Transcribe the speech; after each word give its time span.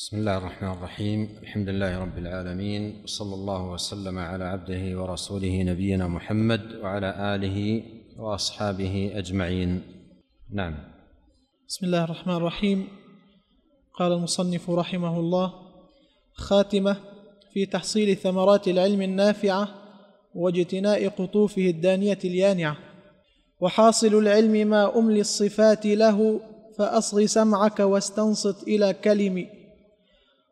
بسم 0.00 0.16
الله 0.16 0.36
الرحمن 0.36 0.72
الرحيم. 0.72 1.28
الحمد 1.42 1.68
لله 1.68 1.98
رب 1.98 2.18
العالمين 2.18 3.02
وصلى 3.04 3.34
الله 3.34 3.70
وسلم 3.70 4.18
على 4.18 4.44
عبده 4.44 5.02
ورسوله 5.02 5.62
نبينا 5.62 6.08
محمد 6.08 6.60
وعلى 6.82 7.34
آله 7.34 7.82
وأصحابه 8.18 9.12
أجمعين. 9.14 9.82
نعم. 10.52 10.74
بسم 11.68 11.86
الله 11.86 12.04
الرحمن 12.04 12.34
الرحيم. 12.34 12.88
قال 13.98 14.12
المصنف 14.12 14.70
رحمه 14.70 15.20
الله 15.20 15.52
خاتمة 16.34 16.96
في 17.52 17.66
تحصيل 17.66 18.16
ثمرات 18.16 18.68
العلم 18.68 19.02
النافعة 19.02 19.68
واجتناء 20.34 21.08
قطوفه 21.08 21.62
الدانية 21.62 22.18
اليانعة 22.24 22.76
وحاصل 23.60 24.14
العلم 24.14 24.68
ما 24.68 24.98
أملي 24.98 25.20
الصفات 25.20 25.86
له 25.86 26.40
فأصغ 26.78 27.26
سمعك 27.26 27.80
واستنصت 27.80 28.62
إلى 28.62 28.92
كلم 28.92 29.59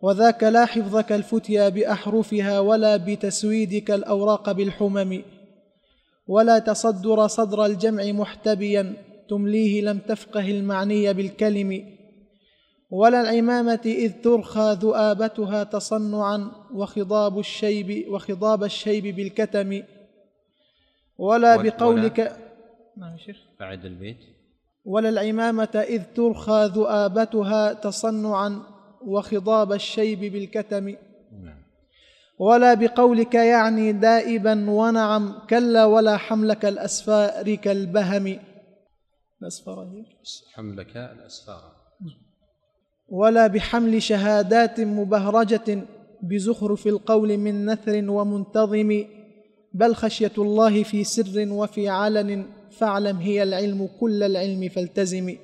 وذاك 0.00 0.44
لا 0.44 0.64
حفظك 0.64 1.12
الفتيا 1.12 1.68
بأحرفها 1.68 2.60
ولا 2.60 2.96
بتسويدك 2.96 3.90
الأوراق 3.90 4.52
بالحمم. 4.52 5.22
ولا 6.28 6.58
تصدر 6.58 7.26
صدر 7.26 7.64
الجمع 7.64 8.12
محتبيا 8.12 8.92
تمليه 9.28 9.82
لم 9.82 9.98
تفقه 9.98 10.50
المعني 10.50 11.12
بالكلم. 11.12 11.98
ولا 12.90 13.20
العمامة 13.20 13.80
إذ 13.84 14.12
ترخى 14.22 14.76
ذؤابتها 14.80 15.64
تصنعا 15.64 16.50
وخضاب 16.74 17.38
الشيب 17.38 18.04
وخضاب 18.08 18.64
الشيب 18.64 19.16
بالكتم. 19.16 19.82
ولا 21.18 21.56
بقولك 21.56 22.36
نعم 22.96 23.18
شيخ. 23.18 23.36
بعد 23.60 23.84
البيت. 23.84 24.16
ولا 24.84 25.08
العمامة 25.08 25.84
إذ 25.88 26.02
ترخى 26.14 26.70
ذؤابتها 26.74 27.72
تصنعا 27.72 28.62
وخضاب 29.06 29.72
الشيب 29.72 30.20
بالكتم. 30.32 30.88
نعم. 30.88 31.58
ولا 32.38 32.74
بقولك 32.74 33.34
يعني 33.34 33.92
دائبا 33.92 34.70
ونعم 34.70 35.38
كلا 35.50 35.84
ولا 35.84 36.16
حملك 36.16 36.64
الأسفار 36.64 37.54
كالبهم. 37.54 38.38
الأسفار 39.42 40.04
حملك 40.54 40.96
الأسفار. 40.96 41.78
ولا 43.08 43.46
بحمل 43.46 44.02
شهادات 44.02 44.80
مبهرجة 44.80 45.82
بزخرف 46.22 46.86
القول 46.86 47.38
من 47.38 47.66
نثر 47.66 48.10
ومنتظم. 48.10 49.04
بل 49.74 49.94
خشية 49.94 50.32
الله 50.38 50.82
في 50.82 51.04
سر 51.04 51.52
وفي 51.52 51.88
علن 51.88 52.46
فاعلم 52.70 53.16
هي 53.16 53.42
العلم 53.42 53.88
كل 54.00 54.22
العلم 54.22 54.68
فالتزم. 54.68 55.36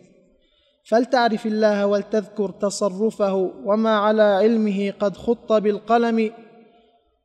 فلتعرف 0.84 1.46
الله 1.46 1.86
ولتذكر 1.86 2.50
تصرفه 2.50 3.52
وما 3.64 3.98
على 3.98 4.22
علمه 4.22 4.92
قد 5.00 5.16
خط 5.16 5.52
بالقلم 5.52 6.30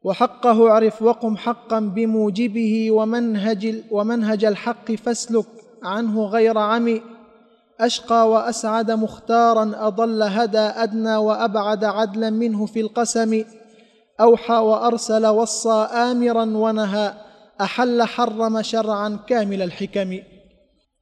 وحقه 0.04 0.70
اعرف 0.70 1.02
وقم 1.02 1.38
حقا 1.38 1.80
بموجبه 1.80 2.92
ومنهج 2.92 3.76
ومنهج 3.92 4.46
الحق 4.46 4.92
فاسلك 4.92 5.46
عنه 5.84 6.26
غير 6.26 6.58
عمي 6.58 7.02
أشقى 7.80 8.30
وأسعد 8.30 8.92
مختارا 8.92 9.72
أضل 9.76 10.24
هدى 10.24 10.58
أدنى 10.58 11.16
وأبعد 11.16 11.84
عدلا 11.84 12.30
منه 12.30 12.66
في 12.66 12.80
القسم. 12.80 13.44
أوحى 14.22 14.54
وأرسل 14.54 15.28
وصى 15.28 15.88
آمرا 15.94 16.46
ونهى 16.46 17.14
أحل 17.62 18.04
حرم 18.04 18.62
شرعا 18.62 19.20
كامل 19.28 19.62
الحكم. 19.62 20.20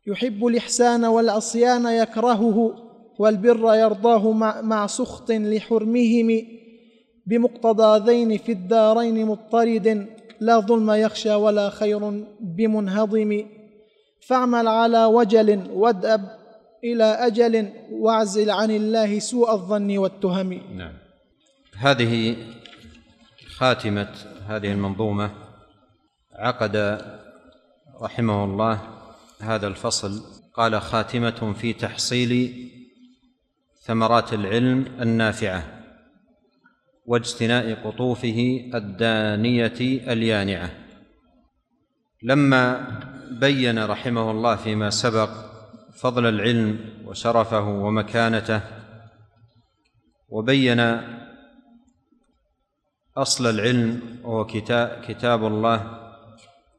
يحب 0.08 0.46
الإحسان 0.46 1.06
والعصيان 1.06 1.86
يكرهه 1.86 2.76
والبر 3.20 3.76
يرضاه 3.76 4.32
مع, 4.62 4.88
سخط 4.88 5.32
لحرمهم 5.32 6.42
بمقتضى 7.26 8.12
ذين 8.12 8.38
في 8.38 8.52
الدارين 8.52 9.26
مضطرد 9.26 10.08
لا 10.40 10.60
ظلم 10.60 10.92
يخشى 10.92 11.34
ولا 11.34 11.70
خير 11.70 12.24
بمنهضم. 12.40 13.46
فاعمل 14.28 14.68
على 14.68 15.06
وجل 15.06 15.72
وادأب 15.72 16.38
إلى 16.84 17.04
أجل 17.04 17.70
واعزل 17.92 18.50
عن 18.50 18.72
الله 18.72 19.20
سوء 19.20 19.52
الظن 19.52 19.98
والتهم. 19.98 20.62
نعم. 20.78 20.94
هذه 21.78 22.36
خاتمة 23.58 24.10
هذه 24.48 24.72
المنظومة 24.72 25.32
عقد 26.36 27.02
رحمه 28.02 28.44
الله 28.44 28.97
هذا 29.42 29.68
الفصل 29.68 30.24
قال 30.54 30.82
خاتمة 30.82 31.54
في 31.54 31.74
تحصيل 31.74 32.54
ثمرات 33.82 34.34
العلم 34.34 34.86
النافعة 35.02 35.84
واجتناء 37.06 37.88
قطوفه 37.88 38.70
الدانية 38.74 39.78
اليانعة. 40.14 40.70
لما 42.24 42.88
بين 43.32 43.86
رحمه 43.86 44.32
الله 44.32 44.56
فيما 44.56 44.90
سبق 44.90 45.30
فضل 45.94 46.26
العلم 46.26 46.80
وشرفه 47.06 47.70
ومكانته 47.70 48.62
وبين 50.30 50.80
أصل 53.18 53.48
العلم 53.50 54.20
وهو 54.24 54.46
كتاب 55.08 55.46
الله 55.46 56.07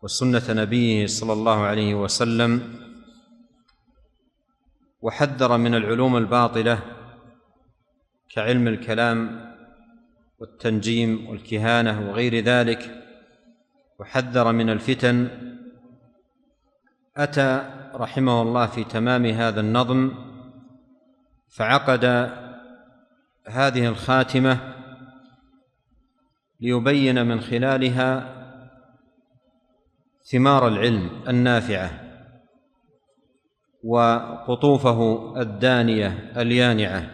وسنة 0.03 0.43
نبيه 0.49 1.07
صلى 1.07 1.33
الله 1.33 1.61
عليه 1.61 1.95
وسلم 1.95 2.75
وحذر 5.01 5.57
من 5.57 5.75
العلوم 5.75 6.17
الباطلة 6.17 6.79
كعلم 8.31 8.69
الكلام 8.69 9.49
والتنجيم 10.39 11.27
والكهانة 11.29 12.11
وغير 12.11 12.45
ذلك 12.45 13.05
وحذر 13.99 14.53
من 14.53 14.71
الفتن. 14.71 15.29
أتى 17.17 17.71
رحمه 17.95 18.43
الله 18.43 18.67
في 18.67 18.85
تمام 18.85 19.27
هذا 19.27 19.61
النظم 19.61 20.15
فعقد 21.49 22.05
هذه 23.47 23.89
الخاتمة 23.89 24.75
ليبين 26.61 27.27
من 27.27 27.41
خلالها 27.41 28.38
ثمار 30.31 30.69
العلم 30.69 31.11
النافعة 31.29 31.91
وقطوفه 33.85 35.33
الدانية 35.41 36.33
اليانعة. 36.37 37.11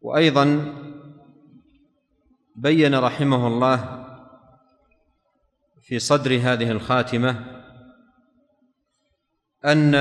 وأيضا 0.00 0.74
بين 2.56 2.94
رحمه 2.94 3.46
الله 3.46 4.06
في 5.80 5.98
صدر 5.98 6.40
هذه 6.42 6.70
الخاتمة 6.70 7.44
أن 9.64 9.92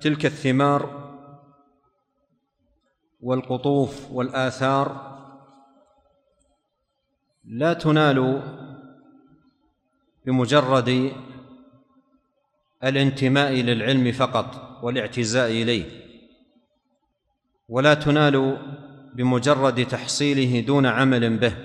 تلك 0.00 0.26
الثمار 0.26 1.04
والقطوف 3.20 4.10
والآثار 4.10 5.14
لا 7.44 7.72
تنال 7.72 8.42
بمجرد 10.26 11.12
الانتماء 12.84 13.52
للعلم 13.52 14.12
فقط 14.12 14.78
والاعتزاء 14.82 15.50
إليه. 15.50 16.04
ولا 17.68 17.94
تنال 17.94 18.58
بمجرد 19.14 19.86
تحصيله 19.86 20.60
دون 20.60 20.86
عمل 20.86 21.38
به 21.38 21.56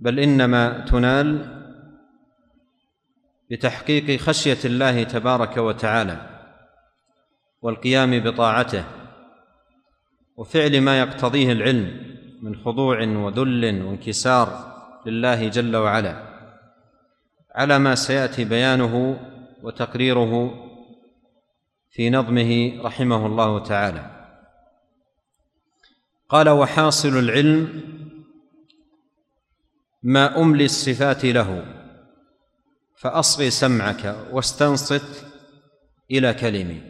بل 0.00 0.20
إنما 0.20 0.84
تنال 0.84 1.54
بتحقيق 3.50 4.20
خشية 4.20 4.58
الله 4.64 5.02
تبارك 5.02 5.56
وتعالى 5.56 6.44
والقيام 7.62 8.20
بطاعته 8.20 8.84
وفعل 10.36 10.80
ما 10.80 11.00
يقتضيه 11.00 11.52
العلم 11.52 12.16
من 12.42 12.56
خضوع 12.56 13.02
وذل 13.02 13.82
وانكسار. 13.82 14.73
لله 15.06 15.48
جل 15.48 15.76
وعلا 15.76 16.34
على 17.54 17.78
ما 17.78 17.94
سيأتي 17.94 18.44
بيانه 18.44 19.20
وتقريره 19.62 20.54
في 21.90 22.10
نظمه 22.10 22.82
رحمه 22.82 23.26
الله 23.26 23.58
تعالى. 23.58 24.10
قال 26.28 26.48
وحاصل 26.48 27.18
العلم 27.18 27.82
ما 30.02 30.40
أملي 30.40 30.64
الصفات 30.64 31.24
له 31.24 31.66
فاصغ 32.96 33.48
سمعك 33.48 34.16
واستنصت 34.32 35.26
إلى 36.10 36.34
كلمي. 36.34 36.82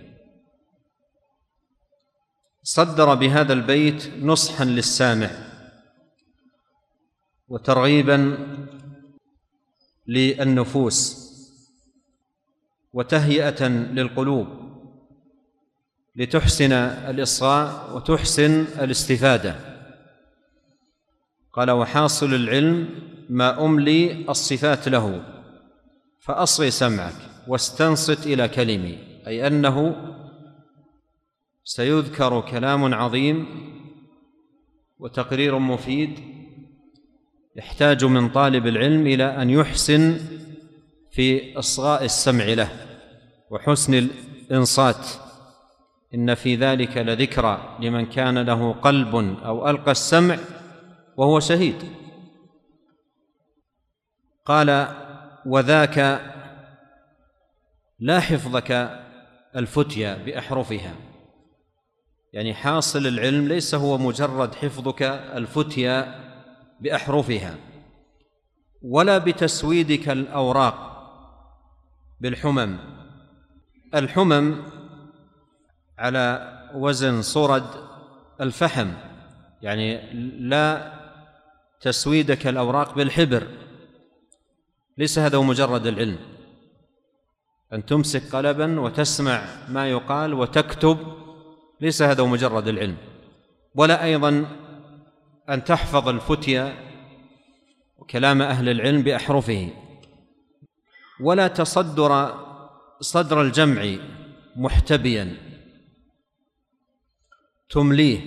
صدر 2.62 3.14
بهذا 3.14 3.52
البيت 3.52 4.10
نصحا 4.22 4.64
للسامع 4.64 5.43
وترغيبا 7.48 8.38
للنفوس 10.06 11.24
وتهيئة 12.92 13.68
للقلوب 13.68 14.46
لتحسن 16.16 16.72
الإصغاء 16.72 17.96
وتحسن 17.96 18.66
الاستفادة. 18.80 19.74
قال 21.52 21.70
وحاصل 21.70 22.34
العلم 22.34 22.88
ما 23.30 23.64
أملي 23.64 24.30
الصفات 24.30 24.88
له 24.88 25.24
فأصغي 26.20 26.70
سمعك 26.70 27.14
واستنصت 27.48 28.26
إلى 28.26 28.48
كلمي 28.48 28.98
أي 29.26 29.46
أنه 29.46 29.96
سيذكر 31.64 32.40
كلام 32.40 32.94
عظيم 32.94 33.46
وتقرير 34.98 35.58
مفيد 35.58 36.18
يحتاج 37.56 38.04
من 38.04 38.28
طالب 38.28 38.66
العلم 38.66 39.06
إلى 39.06 39.42
أن 39.42 39.50
يحسن 39.50 40.20
في 41.10 41.58
إصغاء 41.58 42.04
السمع 42.04 42.44
له 42.44 42.68
وحسن 43.50 43.94
الإنصات. 43.94 45.06
إن 46.14 46.34
في 46.34 46.56
ذلك 46.56 46.96
لذكرى 46.96 47.78
لمن 47.80 48.06
كان 48.06 48.38
له 48.38 48.72
قلب 48.72 49.14
أو 49.44 49.70
ألقى 49.70 49.90
السمع 49.90 50.38
وهو 51.16 51.40
شهيد. 51.40 51.84
قال 54.44 54.88
وذاك 55.46 55.98
لا 57.98 58.20
حفظك 58.20 59.00
الفتيا 59.56 60.14
بأحرفها. 60.14 60.94
يعني 62.32 62.54
حاصل 62.54 63.06
العلم 63.06 63.48
ليس 63.48 63.74
هو 63.74 63.98
مجرد 63.98 64.54
حفظك 64.54 65.02
الفتيا 65.02 66.23
بأحرفها 66.84 67.56
ولا 68.82 69.18
بتسويدك 69.18 70.08
الأوراق 70.08 70.76
بالحمم. 72.20 72.78
الحمم 73.94 74.62
على 75.98 76.24
وزن 76.74 77.22
صرد 77.22 77.64
الفحم 78.40 78.90
يعني 79.62 80.12
لا 80.40 80.92
تسويدك 81.80 82.46
الأوراق 82.46 82.94
بالحبر. 82.94 83.46
ليس 84.98 85.18
هذا 85.18 85.38
مجرد 85.38 85.86
العلم. 85.86 86.18
أن 87.72 87.86
تمسك 87.86 88.36
قلبا 88.36 88.80
وتسمع 88.80 89.44
ما 89.68 89.90
يقال 89.90 90.34
وتكتب 90.34 90.98
ليس 91.80 92.02
هذا 92.02 92.24
مجرد 92.24 92.68
العلم. 92.68 92.96
ولا 93.74 94.04
أيضا 94.04 94.46
أن 95.50 95.64
تحفظ 95.64 96.08
الفتيا 96.08 96.74
وكلام 97.98 98.42
أهل 98.42 98.68
العلم 98.68 99.02
بأحرفه 99.02 99.70
ولا 101.20 101.48
تصدر 101.48 102.34
صدر 103.00 103.42
الجمع 103.42 103.96
محتبيا. 104.56 105.36
تمليه 107.70 108.20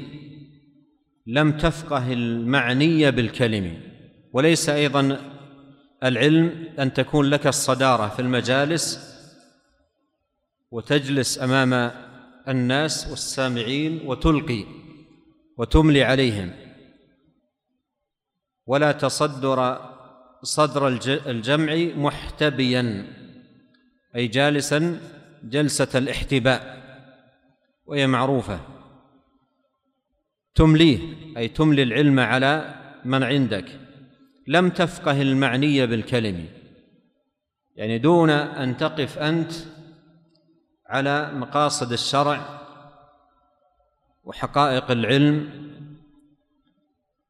لم 1.27 1.57
تفقه 1.57 2.13
المعني 2.13 3.11
بالكلم 3.11 3.81
وليس 4.33 4.69
أيضا 4.69 5.19
العلم 6.03 6.67
أن 6.79 6.93
تكون 6.93 7.25
لك 7.25 7.47
الصدارة 7.47 8.07
في 8.07 8.21
المجالس 8.21 9.17
وتجلس 10.71 11.41
أمام 11.41 11.91
الناس 12.47 13.07
والسامعين 13.07 14.01
وتلقي 14.05 14.65
وتملي 15.57 16.03
عليهم. 16.03 16.66
ولا 18.67 18.91
تصدر 18.91 19.79
صدر 20.43 20.87
الجمع 21.27 21.75
محتبيا 21.95 23.07
أي 24.15 24.27
جالسا 24.27 24.99
جلسة 25.43 25.99
الاحتباء 25.99 26.77
وهي 27.85 28.07
معروفة. 28.07 28.59
تمليه 30.55 30.99
أي 31.37 31.47
تملي 31.47 31.83
العلم 31.83 32.19
على 32.19 32.75
من 33.05 33.23
عندك. 33.23 33.79
لم 34.47 34.69
تفقه 34.69 35.21
المعني 35.21 35.87
بالكلم 35.87 36.45
يعني 37.75 37.97
دون 37.97 38.29
أن 38.29 38.77
تقف 38.77 39.17
أنت 39.17 39.51
على 40.87 41.31
مقاصد 41.33 41.91
الشرع 41.91 42.59
وحقائق 44.23 44.91
العلم 44.91 45.66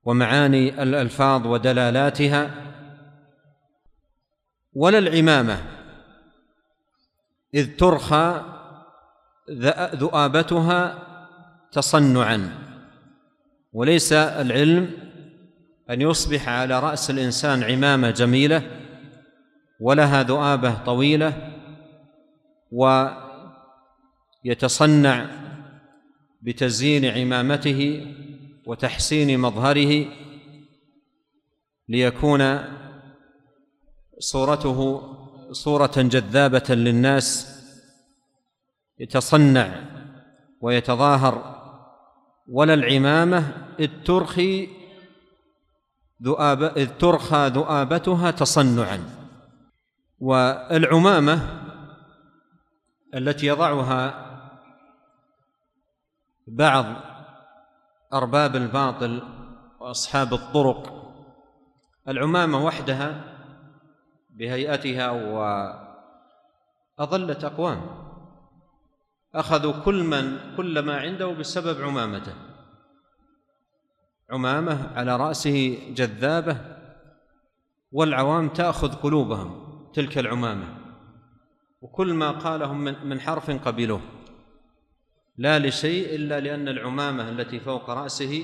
ومعاني 0.07 0.83
الألفاظ 0.83 1.48
ودلالاتها 1.48 2.51
ولا 4.74 4.98
العمامة. 4.98 5.62
إذ 7.54 7.75
ترخى 7.75 8.42
ذؤابتها 9.95 11.04
تصنعا. 11.71 12.50
وليس 13.74 14.13
العلم 14.13 14.92
أن 15.89 16.01
يصبح 16.01 16.50
على 16.50 16.80
رأس 16.80 17.09
الإنسان 17.09 17.63
عمامة 17.63 18.09
جميلة 18.09 18.62
ولها 19.80 20.24
ذؤابة 20.24 20.74
طويلة 20.74 21.54
ويتصنع 24.45 25.25
بتزيين 26.42 27.06
عمامته 27.06 28.07
وتحسين 28.67 29.39
مظهره 29.39 30.05
ليكون 31.89 32.63
صورته 34.19 35.01
صورة 35.51 35.91
جذابة 35.97 36.63
للناس 36.69 37.57
يتصنع 38.99 39.83
ويتظاهر 40.61 41.57
ولا 42.47 42.73
العمامة 42.73 43.67
إذ 43.79 43.89
ترخي 44.05 44.67
ذؤاب 46.23 46.63
إذ 46.63 46.87
ترخى 46.97 47.47
ذؤابتها 47.47 48.31
تصنعا. 48.31 48.99
والعمامة 50.19 51.39
التي 53.15 53.47
يضعها 53.47 54.27
بعض 56.47 57.06
أرباب 58.13 58.56
الباطل 58.56 59.21
وأصحاب 59.80 60.33
الطرق. 60.33 60.94
العمامة 62.07 62.65
وحدها 62.65 63.24
بهيئتها 64.30 65.12
واضلت 67.00 67.44
أقوام. 67.44 67.81
أخذوا 69.36 69.74
كل 69.86 70.04
من 70.04 70.56
كل 70.57 70.80
ما 70.80 71.00
عنده 71.00 71.27
بسبب 71.27 71.81
عمامته. 71.81 72.33
عمامة 74.30 74.97
على 74.97 75.16
رأسه 75.16 75.80
جذابة 75.95 76.57
والعوام 77.92 78.49
تأخذ 78.49 78.95
قلوبهم 78.95 79.68
تلك 79.94 80.18
العمامة 80.18 80.78
وكل 81.81 82.14
ما 82.14 82.31
قاله 82.31 82.73
من 82.73 83.19
حرف 83.19 83.52
قبلوه. 83.68 84.02
لا 85.37 85.59
لشيء 85.59 86.15
إلا 86.15 86.39
لأن 86.39 86.67
العمامة 86.67 87.29
التي 87.29 87.59
فوق 87.59 87.89
رأسه 87.89 88.44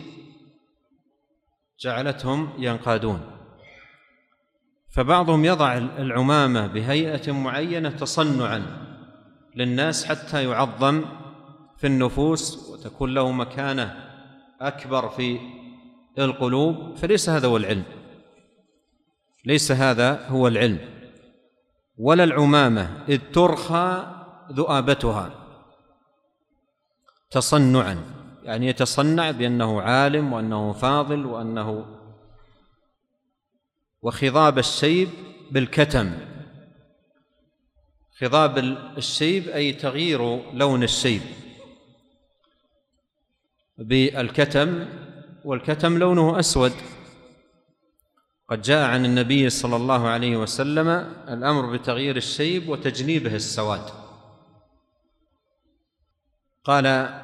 جعلتهم 1.79 2.53
ينقادون. 2.57 3.21
فبعضهم 4.91 5.45
يضع 5.45 5.77
العمامة 5.77 6.67
بهيئة 6.67 7.31
معينة 7.31 7.89
تصنعا 7.89 8.63
للناس 9.55 10.05
حتى 10.05 10.43
يعظم 10.43 11.05
في 11.77 11.87
النفوس 11.87 12.69
وتكون 12.69 13.13
له 13.13 13.31
مكانة 13.31 14.09
أكبر 14.61 15.09
في 15.09 15.39
القلوب 16.19 16.95
فليس 16.95 17.29
هذا 17.29 17.47
هو 17.47 17.57
العلم. 17.57 17.83
ليس 19.45 19.71
هذا 19.71 20.27
هو 20.27 20.47
العلم. 20.47 20.79
ولا 21.97 22.23
العمامة 22.23 23.03
إذ 23.09 23.19
ترخى 23.33 24.13
ذؤابتها. 24.51 25.42
تصنعا. 27.33 28.03
يعني 28.43 28.67
يتصنع 28.67 29.31
بأنه 29.31 29.81
عالم 29.81 30.33
وأنه 30.33 30.73
فاضل 30.73 31.25
وأنه 31.25 31.85
وخضاب 34.01 34.59
الشيب 34.59 35.09
بالكتم. 35.51 36.11
خضاب 38.19 38.57
الشيب 38.97 39.47
أي 39.47 39.73
تغيير 39.73 40.53
لون 40.53 40.83
الشيب 40.83 41.21
بالكتم 43.77 44.85
والكتم 45.45 45.97
لونه 45.97 46.39
أسود. 46.39 46.73
قد 48.49 48.61
جاء 48.61 48.89
عن 48.89 49.05
النبي 49.05 49.49
صلى 49.49 49.75
الله 49.75 50.07
عليه 50.07 50.37
وسلم 50.37 50.87
الأمر 51.29 51.73
بتغيير 51.77 52.17
الشيب 52.17 52.69
وتجنيبه 52.69 53.35
السواد. 53.35 54.02
قال 56.63 57.19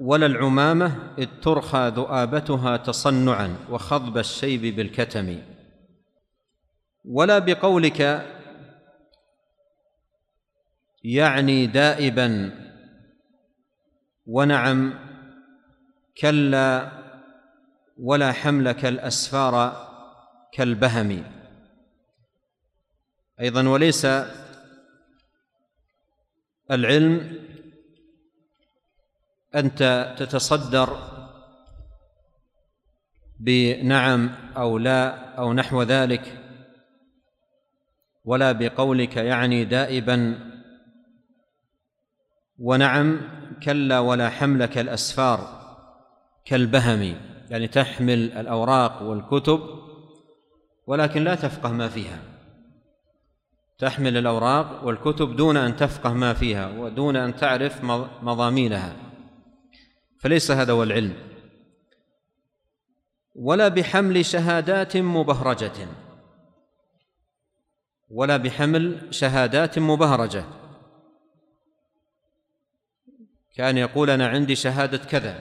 ولا 0.00 0.26
العمامة 0.26 1.14
إذ 1.18 1.28
ترخى 1.42 1.92
ذؤابتها 1.96 2.76
تصنعا 2.76 3.56
وخضب 3.70 4.18
الشيب 4.18 4.76
بالكتم. 4.76 5.42
ولا 7.04 7.38
بقولك 7.38 8.26
يعني 11.04 11.66
دائبا. 11.66 12.50
ونعم 14.26 14.94
كلا 16.18 16.92
ولا 17.98 18.32
حمل 18.32 18.72
كالأسفار 18.72 19.86
كالبهم. 20.52 21.24
أيضا 23.40 23.68
وليس 23.68 24.06
العلم 26.70 27.45
أنت 29.56 30.14
تتصدر 30.18 30.98
بنعم 33.40 34.30
أو 34.56 34.78
لا 34.78 35.34
أو 35.38 35.52
نحو 35.52 35.82
ذلك 35.82 36.38
ولا 38.24 38.52
بقولك 38.52 39.16
يعني 39.16 39.64
دائبا 39.64 40.38
ونعم 42.58 43.20
كلا 43.62 43.98
ولا 43.98 44.30
حملك 44.30 44.78
الاسفار 44.78 45.66
كالبهم 46.44 47.14
يعني 47.50 47.68
تحمل 47.68 48.32
الأوراق 48.32 49.02
والكتب 49.02 49.60
ولكن 50.86 51.24
لا 51.24 51.34
تفقه 51.34 51.72
ما 51.72 51.88
فيها. 51.88 52.18
تحمل 53.78 54.16
الأوراق 54.16 54.84
والكتب 54.84 55.36
دون 55.36 55.56
أن 55.56 55.76
تفقه 55.76 56.12
ما 56.12 56.34
فيها 56.34 56.78
ودون 56.78 57.16
أن 57.16 57.36
تعرف 57.36 57.84
مضامينها. 58.22 59.05
فليس 60.18 60.50
هذا 60.50 60.72
هو 60.72 60.82
العلم. 60.82 61.14
ولا 63.34 63.68
بحمل 63.68 64.24
شهادات 64.24 64.96
مبهرجة. 64.96 65.88
ولا 68.10 68.36
بحمل 68.36 69.14
شهادات 69.14 69.78
مبهرجة. 69.78 70.44
كان 73.56 73.78
يقول 73.78 74.10
أنا 74.10 74.28
عندي 74.28 74.56
شهادة 74.56 74.98
كذا 74.98 75.40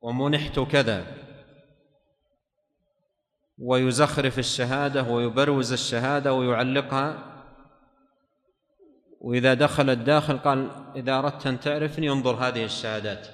ومنحت 0.00 0.60
كذا. 0.60 1.06
ويزخرف 3.58 4.38
الشهادة 4.38 5.02
ويبروز 5.02 5.72
الشهادة 5.72 6.32
ويعلقها. 6.32 7.34
وإذا 9.20 9.54
دخل 9.54 9.90
الداخل 9.90 10.38
قال 10.38 10.70
إذا 10.96 11.18
أردت 11.18 11.46
أن 11.46 11.60
تعرفني 11.60 12.10
انظر 12.10 12.34
هذه 12.34 12.64
الشهادات. 12.64 13.33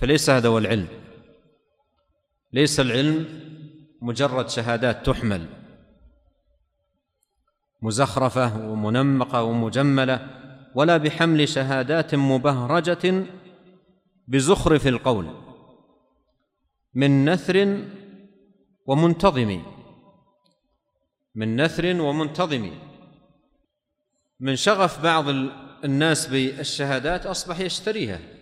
فليس 0.00 0.30
هذا 0.30 0.48
هو 0.48 0.58
العلم. 0.58 0.88
ليس 2.52 2.80
العلم 2.80 3.26
مجرد 4.02 4.48
شهادات 4.48 5.06
تحمل. 5.06 5.46
مزخرفة 7.82 8.70
ومنمقة 8.70 9.42
ومجملة 9.42 10.26
ولا 10.74 10.96
بحمل 10.96 11.48
شهادات 11.48 12.14
مبهرجة 12.14 13.24
بزخرف 14.28 14.86
القول 14.86 15.30
من 16.94 17.30
نثر 17.30 17.84
ومنتظم. 18.86 19.62
من 21.34 21.60
نثر 21.60 22.00
ومنتظم. 22.00 22.70
من 24.40 24.56
شغف 24.56 25.02
بعض 25.02 25.24
الناس 25.84 26.26
بالشهادات 26.26 27.26
أصبح 27.26 27.60
يشتريها. 27.60 28.39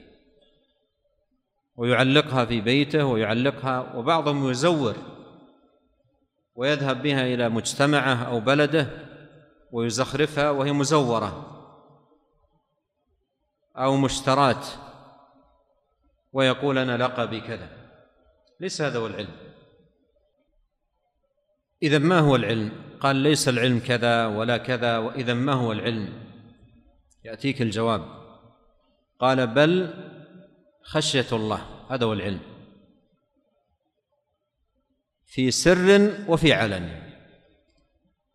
ويعلقها 1.79 2.45
في 2.45 2.61
بيته 2.61 3.05
ويعلقها 3.05 3.97
وبعضهم 3.97 4.51
يزور 4.51 4.97
ويذهب 6.55 7.03
بها 7.03 7.27
إلى 7.27 7.49
مجتمعه 7.49 8.15
أو 8.25 8.41
بلده 8.41 8.89
ويزخرفها 9.73 10.51
وهي 10.51 10.73
مزورة 10.73 11.55
أو 13.77 13.97
مشترات 13.97 14.67
ويقول 16.33 16.79
أنا 16.79 16.97
لقبي 16.97 17.41
كذا. 17.41 17.69
ليس 18.61 18.83
هذا 18.83 18.99
هو 18.99 19.07
العلم. 19.07 19.37
إذا 21.83 21.99
ما 21.99 22.19
هو 22.19 22.37
العلم؟ 22.37 22.73
قال 23.01 23.17
ليس 23.17 23.49
العلم 23.49 23.79
كذا 23.79 24.27
ولا 24.27 24.57
كذا 24.57 24.99
وإذا 24.99 25.35
ما 25.35 25.53
هو 25.53 25.73
العلم؟ 25.73 26.13
يأتيك 27.25 27.63
الجواب. 27.63 28.05
قال 29.21 29.47
بل 29.47 29.95
خشية 30.89 31.27
الله 31.33 31.67
هذا 31.91 32.07
هو 32.07 32.13
العلم. 32.13 32.41
في 35.27 35.51
سر 35.51 36.15
وفي 36.29 36.53
علن. 36.53 37.03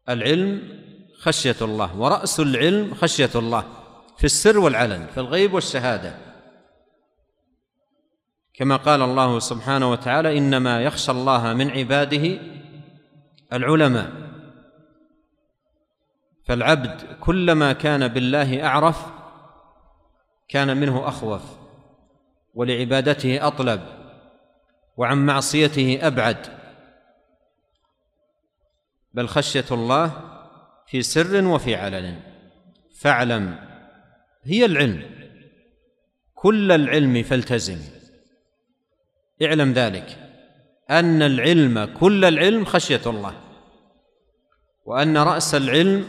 العلم 0.09 0.79
خشية 1.19 1.55
الله 1.61 1.97
ورأس 1.97 2.39
العلم 2.39 2.93
خشية 2.93 3.29
الله. 3.35 3.63
في 4.17 4.23
السر 4.23 4.59
والعلن 4.59 5.07
في 5.07 5.19
الغيب 5.19 5.53
والشهادة. 5.53 6.17
كما 8.53 8.75
قال 8.75 9.01
الله 9.01 9.39
سبحانه 9.39 9.91
وتعالى 9.91 10.37
إنما 10.37 10.81
يخشى 10.81 11.11
الله 11.11 11.53
من 11.53 11.69
عباده 11.71 12.39
العلماء. 13.53 14.11
فالعبد 16.45 17.17
كلما 17.19 17.73
كان 17.73 18.07
بالله 18.07 18.65
أعرف 18.65 19.05
كان 20.47 20.77
منه 20.77 21.07
أخوف. 21.07 21.62
ولعبادته 22.53 23.47
أطلب 23.47 23.81
وعن 24.97 25.25
معصيته 25.25 25.99
أبعد. 26.01 26.37
بل 29.13 29.27
خشية 29.27 29.65
الله 29.71 30.11
في 30.87 31.01
سر 31.01 31.45
وفي 31.45 31.75
علن. 31.75 32.19
فاعلم 32.99 33.59
هي 34.43 34.65
العلم. 34.65 35.03
كل 36.35 36.71
العلم 36.71 37.23
فالتزم. 37.23 37.79
اعلم 39.41 39.73
ذلك 39.73 40.19
أن 40.89 41.21
العلم 41.21 41.85
كل 41.85 42.25
العلم 42.25 42.65
خشية 42.65 43.01
الله. 43.05 43.41
وأن 44.85 45.17
رأس 45.17 45.55
العلم 45.55 46.07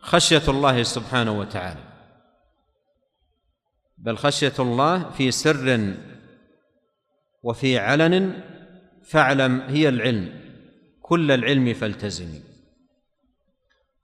خشية 0.00 0.42
الله 0.48 0.82
سبحانه 0.82 1.38
وتعالى. 1.38 1.89
بل 4.00 4.16
خشية 4.16 4.52
الله 4.58 5.10
في 5.10 5.30
سر 5.30 5.94
وفي 7.42 7.78
علن 7.78 8.42
فاعلم 9.04 9.60
هي 9.60 9.88
العلم 9.88 10.40
كل 11.02 11.30
العلم 11.30 11.74
فالتزمي. 11.74 12.42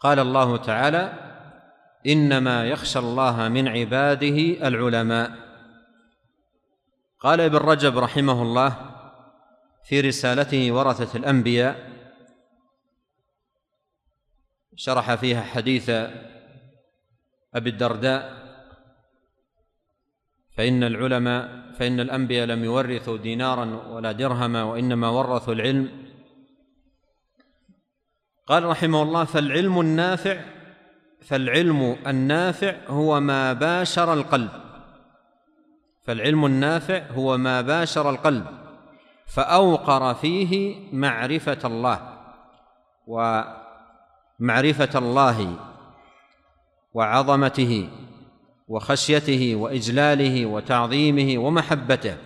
قال 0.01 0.19
الله 0.19 0.57
تعالى 0.57 1.13
إنما 2.07 2.65
يخشى 2.65 2.99
الله 2.99 3.49
من 3.49 3.69
عباده 3.69 4.69
العلماء. 4.69 5.33
قال 7.21 7.41
ابن 7.41 7.57
رجب 7.57 7.99
رحمه 7.99 8.43
الله 8.43 8.77
في 9.85 10.01
رسالته 10.01 10.73
ورثة 10.73 11.19
الأنبياء 11.19 11.91
شرح 14.77 15.15
فيها 15.15 15.43
حديث 15.43 15.91
أبي 17.55 17.71
الدرداء 17.71 18.46
فإن 20.57 20.85
العلماء 20.85 21.67
فإن 21.79 22.01
الأنبياء 22.01 22.47
لم 22.47 22.65
يورثوا 22.65 23.17
دينارا 23.17 23.65
ولا 23.89 24.13
درهما 24.13 24.63
وإنما 24.63 25.09
ورثوا 25.09 25.55
العلم. 25.55 25.89
قال 28.47 28.65
رحمه 28.65 29.03
الله 29.03 29.25
فالعلم 29.25 29.81
النافع 29.81 30.41
فالعلم 31.21 31.97
النافع 32.07 32.75
هو 32.89 33.21
ما 33.21 33.53
باشر 33.53 34.13
القلب. 34.13 34.49
فالعلم 36.03 36.47
النافع 36.47 37.03
هو 37.11 37.37
ما 37.37 37.61
باشر 37.61 38.11
القلب 38.11 38.47
فأوقر 39.27 40.15
فيه 40.15 40.77
معرفة 40.93 41.59
الله. 41.65 41.99
ومعرفة 43.07 44.99
الله 44.99 45.57
وعظمته 46.95 47.89
وخشيته 48.69 49.55
وإجلاله 49.55 50.47
وتعظيمه 50.47 51.39
ومحبته. 51.39 52.17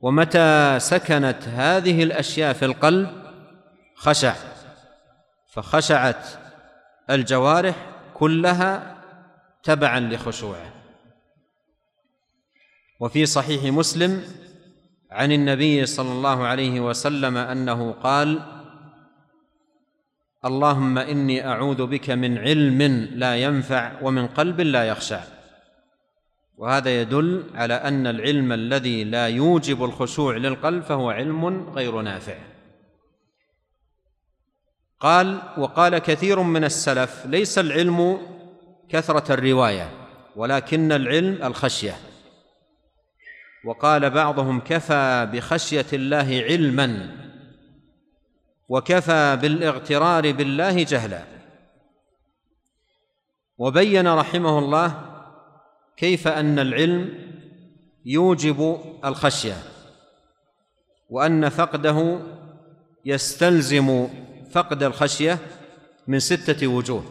ومتى 0.00 0.76
سكنت 0.80 1.42
هذه 1.42 2.02
الأشياء 2.02 2.52
في 2.52 2.64
القلب؟ 2.64 3.10
خشع. 3.94 4.34
فخشعت 5.46 6.26
الجوارح 7.10 7.90
كلها 8.14 8.96
تبعا 9.62 10.00
لخشوعه. 10.00 10.72
وفي 13.00 13.26
صحيح 13.26 13.64
مسلم 13.64 14.22
عن 15.10 15.32
النبي 15.32 15.86
صلى 15.86 16.12
الله 16.12 16.46
عليه 16.46 16.80
وسلم 16.80 17.36
أنه 17.36 17.92
قال 17.92 18.55
اللهم 20.46 20.98
إني 20.98 21.46
أعوذ 21.46 21.86
بك 21.86 22.10
من 22.10 22.38
علم 22.38 22.82
لا 23.14 23.36
ينفع 23.36 23.92
ومن 24.02 24.26
قلب 24.26 24.60
لا 24.60 24.84
يخشع. 24.84 25.20
وهذا 26.56 27.00
يدل 27.00 27.44
على 27.54 27.74
أن 27.74 28.06
العلم 28.06 28.52
الذي 28.52 29.04
لا 29.04 29.28
يوجب 29.28 29.84
الخشوع 29.84 30.36
للقلب 30.36 30.82
فهو 30.82 31.10
علم 31.10 31.70
غير 31.70 32.00
نافع. 32.00 32.36
قال 35.00 35.38
وقال 35.58 35.98
كثير 35.98 36.42
من 36.42 36.64
السلف 36.64 37.26
ليس 37.26 37.58
العلم 37.58 38.18
كثرة 38.88 39.32
الرواية 39.32 39.90
ولكن 40.36 40.92
العلم 40.92 41.42
الخشية. 41.44 41.94
وقال 43.64 44.10
بعضهم 44.10 44.60
كفى 44.60 45.28
بخشية 45.32 45.86
الله 45.92 46.44
علما. 46.48 47.16
وكفى 48.68 49.38
بالاغترار 49.42 50.32
بالله 50.32 50.82
جهلا. 50.82 51.24
وبين 53.58 54.08
رحمه 54.08 54.58
الله 54.58 55.02
كيف 55.96 56.28
أن 56.28 56.58
العلم 56.58 57.26
يوجب 58.04 58.80
الخشية 59.04 59.56
وأن 61.10 61.48
فقده 61.48 62.20
يستلزم 63.04 64.08
فقد 64.52 64.82
الخشية 64.82 65.38
من 66.06 66.18
ستة 66.18 66.66
وجوه. 66.66 67.04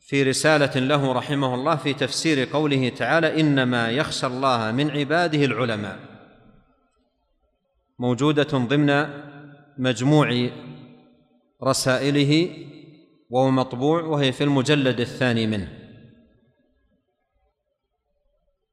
في 0.00 0.22
رسالة 0.22 0.80
له 0.80 1.12
رحمه 1.12 1.54
الله 1.54 1.76
في 1.76 1.94
تفسير 1.94 2.48
قوله 2.52 2.88
تعالى 2.88 3.40
إنما 3.40 3.90
يخشى 3.90 4.26
الله 4.26 4.72
من 4.72 4.90
عباده 4.90 5.44
العلماء. 5.44 6.09
موجودة 8.00 8.58
ضمن 8.58 9.08
مجموع 9.78 10.48
رسائله 11.64 12.50
وهو 13.30 13.50
مطبوع 13.50 14.02
وهي 14.02 14.32
في 14.32 14.44
المجلد 14.44 15.00
الثاني 15.00 15.46
منه. 15.46 15.68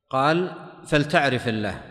قال 0.10 0.51
فلتعرف 0.86 1.48
الله. 1.48 1.81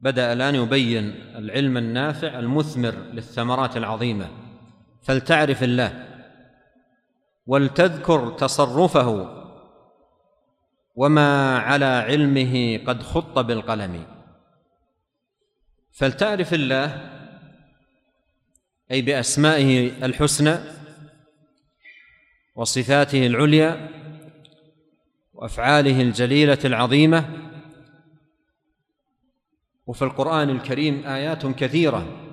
بدأ 0.00 0.32
الآن 0.32 0.54
يبين 0.54 1.04
العلم 1.36 1.76
النافع 1.76 2.38
المثمر 2.38 2.94
للثمرات 2.94 3.76
العظيمة. 3.76 4.28
فلتعرف 5.02 5.62
الله. 5.62 6.06
ولتذكر 7.46 8.30
تصرفه. 8.30 9.44
وما 10.94 11.58
على 11.58 11.84
علمه 11.84 12.84
قد 12.86 13.02
خط 13.02 13.38
بالقلم. 13.38 14.13
فلتعرف 15.94 16.54
الله 16.54 17.10
أي 18.90 19.02
بأسمائه 19.02 20.04
الحسنى 20.04 20.58
وصفاته 22.54 23.26
العليا 23.26 23.88
وأفعاله 25.32 26.02
الجليلة 26.02 26.58
العظيمة. 26.64 27.28
وفي 29.86 30.02
القرآن 30.02 30.50
الكريم 30.50 31.06
آيات 31.06 31.46
كثيرة 31.46 32.30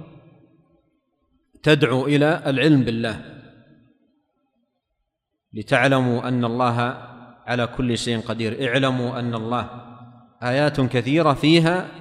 تدعو 1.64 2.08
إلى 2.08 2.44
العلم 2.46 2.84
بالله 2.84 3.42
لتعلموا 5.54 6.28
أن 6.28 6.46
الله 6.46 6.82
على 7.46 7.68
كل 7.68 7.98
شيء 7.98 8.20
قدير. 8.20 8.68
اعلموا 8.68 9.20
أن 9.20 9.36
الله 9.36 9.70
آيات 10.44 10.82
كثيرة 10.82 11.34
فيها 11.34 12.01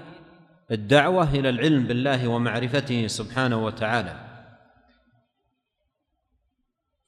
الدعوة 0.70 1.30
إلى 1.34 1.48
العلم 1.48 1.84
بالله 1.84 2.28
ومعرفته 2.28 3.06
سبحانه 3.06 3.64
وتعالى. 3.64 4.30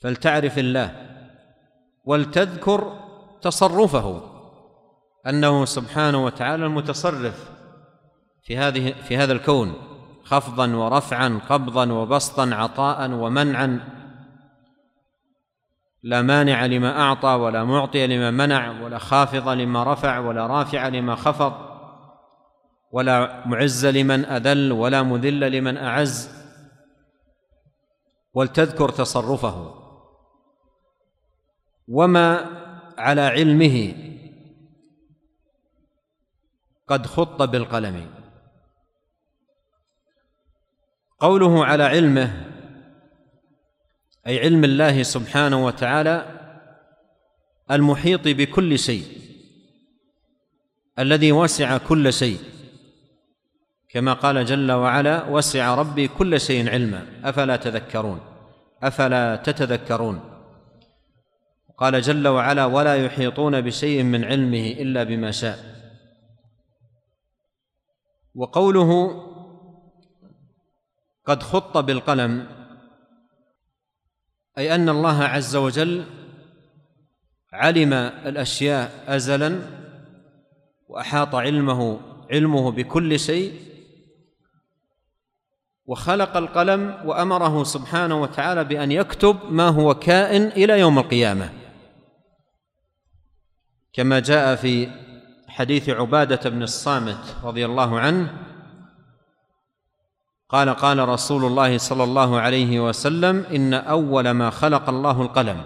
فلتعرف 0.01 0.59
الله 0.59 1.07
ولتذكر 2.05 3.01
تصرفه 3.43 4.23
أنه 5.27 5.65
سبحانه 5.65 6.25
وتعالى 6.25 6.67
المتصرف 6.67 7.51
في 8.43 8.59
هذه 8.59 8.93
في 8.93 9.17
هذا 9.17 9.33
الكون 9.33 9.75
خفضا 10.25 10.75
ورفعا 10.75 11.41
قبضا 11.49 11.93
وبسطا 11.93 12.55
عطاء 12.55 13.11
ومنعا. 13.11 13.89
لا 16.03 16.23
مانع 16.23 16.67
لما 16.67 17.01
أعطى 17.01 17.29
ولا 17.29 17.65
معطي 17.65 18.07
لما 18.07 18.31
منع 18.31 18.83
ولا 18.83 18.99
خافض 18.99 19.49
لما 19.49 19.93
رفع 19.93 20.19
ولا 20.19 20.47
رافع 20.47 20.89
لما 20.89 21.15
خفض. 21.15 21.72
ولا 22.93 23.47
معز 23.47 23.87
لمن 23.87 24.25
أذل 24.25 24.73
ولا 24.73 25.03
مذل 25.03 25.53
لمن 25.53 25.77
أعز 25.77 26.31
ولتذكر 28.35 28.89
تصرفه. 28.89 29.83
وما 31.89 32.29
على 32.99 33.21
علمه 33.21 33.95
قد 36.89 37.07
خط 37.07 37.43
بالقلم. 37.43 38.11
قوله 41.19 41.65
على 41.65 41.83
علمه 41.83 42.53
أي 44.27 44.39
علم 44.39 44.65
الله 44.65 45.03
سبحانه 45.03 45.65
وتعالى 45.67 46.39
المحيط 47.71 48.29
بكل 48.29 48.79
شيء 48.79 49.23
الذي 50.99 51.33
وسع 51.33 51.79
كل 51.79 52.13
شيء. 52.13 52.39
كما 53.93 54.13
قال 54.13 54.45
جل 54.45 54.73
وعلا 54.73 55.29
وسع 55.29 55.75
ربي 55.75 56.09
كل 56.09 56.41
شيء 56.41 56.71
علما. 56.71 57.07
أفلا 57.25 57.57
تذكرون؟ 57.57 58.21
أفلا 58.83 59.37
تتذكرون؟ 59.37 60.21
قال 61.79 62.01
جل 62.03 62.29
وعلا 62.29 62.65
ولا 62.65 62.97
يحيطون 62.97 63.61
بشيء 63.61 64.03
من 64.03 64.25
علمه 64.25 64.67
إلا 64.67 65.03
بما 65.03 65.31
شاء. 65.31 65.59
وقوله 68.35 69.23
قد 71.27 71.43
خط 71.43 71.79
بالقلم 71.79 72.47
أي 74.59 74.75
أن 74.75 74.89
الله 74.89 75.23
عز 75.25 75.57
وجل 75.57 76.05
علم 77.53 77.93
الأشياء 77.93 79.05
ازلا 79.07 79.59
وأحاط 80.89 81.35
علمه 81.35 82.01
علمه 82.31 82.71
بكل 82.71 83.19
شيء 83.19 83.72
وخلق 85.93 86.37
القلم 86.37 86.95
وأمره 87.05 87.65
سبحانه 87.65 88.23
وتعالى 88.23 88.65
بأن 88.65 88.93
يكتب 88.93 89.37
ما 89.51 89.69
هو 89.69 89.95
كائن 89.95 90.43
إلى 90.43 90.81
يوم 90.81 90.99
القيامة. 90.99 91.53
كما 93.93 94.21
جاء 94.21 94.57
في 94.57 94.89
حديث 95.49 95.89
عبادة 95.89 96.51
بن 96.51 96.63
الصامت 96.63 97.37
رضي 97.45 97.65
الله 97.67 98.01
عنه 98.01 98.33
قال 100.49 100.71
قال 100.71 101.09
رسول 101.09 101.45
الله 101.45 101.79
صلى 101.79 102.05
الله 102.05 102.41
عليه 102.41 102.81
وسلم 102.81 103.45
إن 103.53 103.75
أول 103.75 104.31
ما 104.31 104.51
خلق 104.51 104.89
الله 104.89 105.23
القلم. 105.23 105.63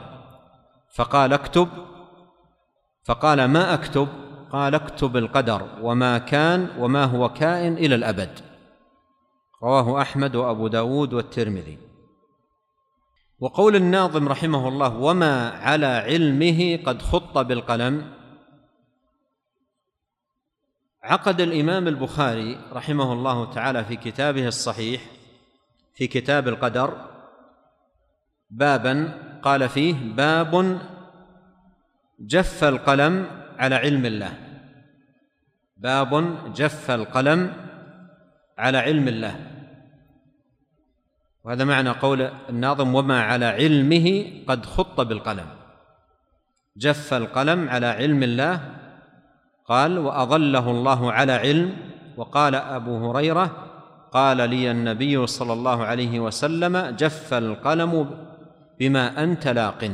فقال 0.94 1.32
اكتب. 1.32 1.68
فقال 3.04 3.44
ما 3.44 3.74
أكتب؟ 3.74 4.08
قال 4.52 4.74
اكتب 4.74 5.16
القدر 5.16 5.62
وما 5.82 6.18
كان 6.18 6.68
وما 6.78 7.04
هو 7.04 7.28
كائن 7.28 7.72
إلى 7.72 7.94
الأبد. 7.94 8.45
رواه 9.62 10.02
أحمد 10.02 10.36
وأبو 10.36 10.68
داود 10.68 11.12
والترمذي. 11.12 11.78
وقول 13.40 13.76
الناظم 13.76 14.28
رحمه 14.28 14.68
الله 14.68 14.96
وما 14.96 15.50
على 15.50 15.86
علمه 15.86 16.76
قد 16.86 17.02
خط 17.02 17.38
بالقلم. 17.38 18.12
عقد 21.02 21.40
الإمام 21.40 21.88
البخاري 21.88 22.58
رحمه 22.72 23.12
الله 23.12 23.50
تعالى 23.50 23.84
في 23.84 23.96
كتابه 23.96 24.46
الصحيح 24.48 25.02
في 25.94 26.06
كتاب 26.06 26.48
القدر 26.48 27.10
بابا 28.50 29.12
قال 29.42 29.68
فيه 29.68 29.94
باب 30.14 30.80
جف 32.20 32.64
القلم 32.64 33.26
على 33.58 33.74
علم 33.74 34.06
الله. 34.06 34.32
باب 35.76 36.36
جف 36.54 36.90
القلم 36.90 37.52
على 38.58 38.78
علم 38.78 39.08
الله. 39.08 39.36
وهذا 41.44 41.64
معنى 41.64 41.90
قول 41.90 42.22
الناظم 42.48 42.94
وما 42.94 43.22
على 43.22 43.44
علمه 43.44 44.32
قد 44.48 44.66
خط 44.66 45.00
بالقلم. 45.00 45.46
جف 46.76 47.14
القلم 47.14 47.68
على 47.68 47.86
علم 47.86 48.22
الله 48.22 48.76
قال 49.66 49.98
وأظله 49.98 50.70
الله 50.70 51.12
على 51.12 51.32
علم. 51.32 51.76
وقال 52.16 52.54
أبو 52.54 53.10
هريرة 53.10 53.50
قال 54.12 54.36
لي 54.50 54.70
النبي 54.70 55.26
صلى 55.26 55.52
الله 55.52 55.84
عليه 55.84 56.20
وسلم 56.20 56.76
جف 56.78 57.34
القلم 57.34 58.10
بما 58.80 59.22
أنت 59.22 59.48
لاق. 59.48 59.90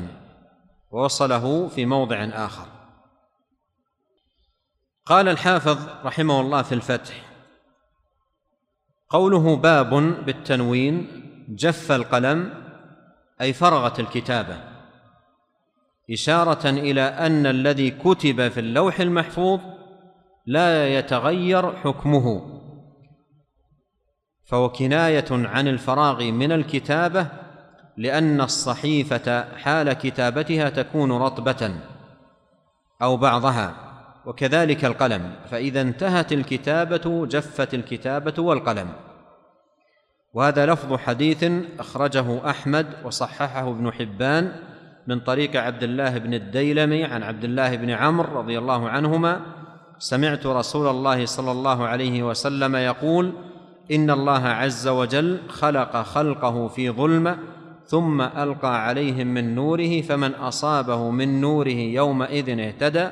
ووصله 0.91 1.69
في 1.69 1.87
موضع 1.87 2.25
آخر. 2.25 2.67
قال 5.07 5.29
الحافظ 5.29 5.89
رحمه 6.05 6.41
الله 6.41 6.63
في 6.63 6.75
الفتح 6.75 7.32
قوله 9.13 9.57
باب 9.57 9.95
بالتنوين 10.25 11.07
جف 11.49 11.93
القلم 11.93 12.55
أي 13.41 13.53
فرغت 13.53 14.01
الكتابة 14.01 14.57
إشارة 16.11 16.69
إلى 16.69 17.01
أن 17.01 17.47
الذي 17.47 17.91
كتب 17.91 18.49
في 18.49 18.61
اللوح 18.61 19.01
المحفوظ 19.01 19.61
لا 20.47 20.99
يتغير 20.99 21.77
حكمه. 21.77 22.43
فهو 24.45 24.69
كناية 24.69 25.25
عن 25.31 25.69
الفراغ 25.69 26.25
من 26.25 26.53
الكتابة 26.53 27.27
لأن 27.97 28.41
الصحيفة 28.41 29.57
حال 29.57 29.93
كتابتها 29.93 30.69
تكون 30.69 31.13
رطبة 31.13 31.75
أو 33.03 33.17
بعضها. 33.17 33.92
وكذلك 34.27 34.85
القلم 34.85 35.33
فإذا 35.51 35.81
انتهت 35.81 36.33
الكتابة 36.33 37.27
جفت 37.27 37.75
الكتابة 37.75 38.43
والقلم. 38.43 38.89
وهذا 40.35 40.67
لفظ 40.67 40.97
حديث 40.97 41.45
أخرجه 41.79 42.51
أحمد 42.51 42.87
وصححه 43.05 43.71
ابن 43.71 43.93
حبان 43.93 44.53
من 45.07 45.21
طريق 45.21 45.57
عبد 45.57 45.83
الله 45.83 46.19
بن 46.19 46.35
الديلمي 46.35 47.05
عن 47.05 47.23
عبد 47.23 47.45
الله 47.45 47.77
بن 47.77 47.91
عمرو 47.91 48.39
رضي 48.39 48.59
الله 48.59 48.89
عنهما 48.89 49.41
سمعت 49.99 50.47
رسول 50.47 50.89
الله 50.89 51.27
صلى 51.27 51.53
الله 51.53 51.87
عليه 51.87 52.23
وسلم 52.23 52.77
يقول 52.77 53.33
إن 53.91 54.11
الله 54.11 54.47
عز 54.47 54.89
وجل 54.89 55.41
خلق 55.49 56.03
خلقه 56.03 56.69
في 56.69 56.91
ظلمة 56.91 57.39
ثم 57.87 58.21
ألقى 58.21 58.85
عليهم 58.87 59.27
من 59.27 59.55
نوره 59.55 60.01
فمن 60.01 60.35
أصابه 60.35 61.11
من 61.11 61.41
نوره 61.41 61.69
يومئذ 61.69 62.61
اهتدى. 62.61 63.09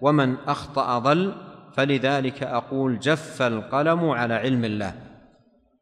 ومن 0.00 0.36
أخطأ 0.46 0.98
ضل 0.98 1.32
فلذلك 1.72 2.42
أقول 2.42 2.98
جف 2.98 3.42
القلم 3.42 4.10
على 4.10 4.34
علم 4.34 4.64
الله. 4.64 4.94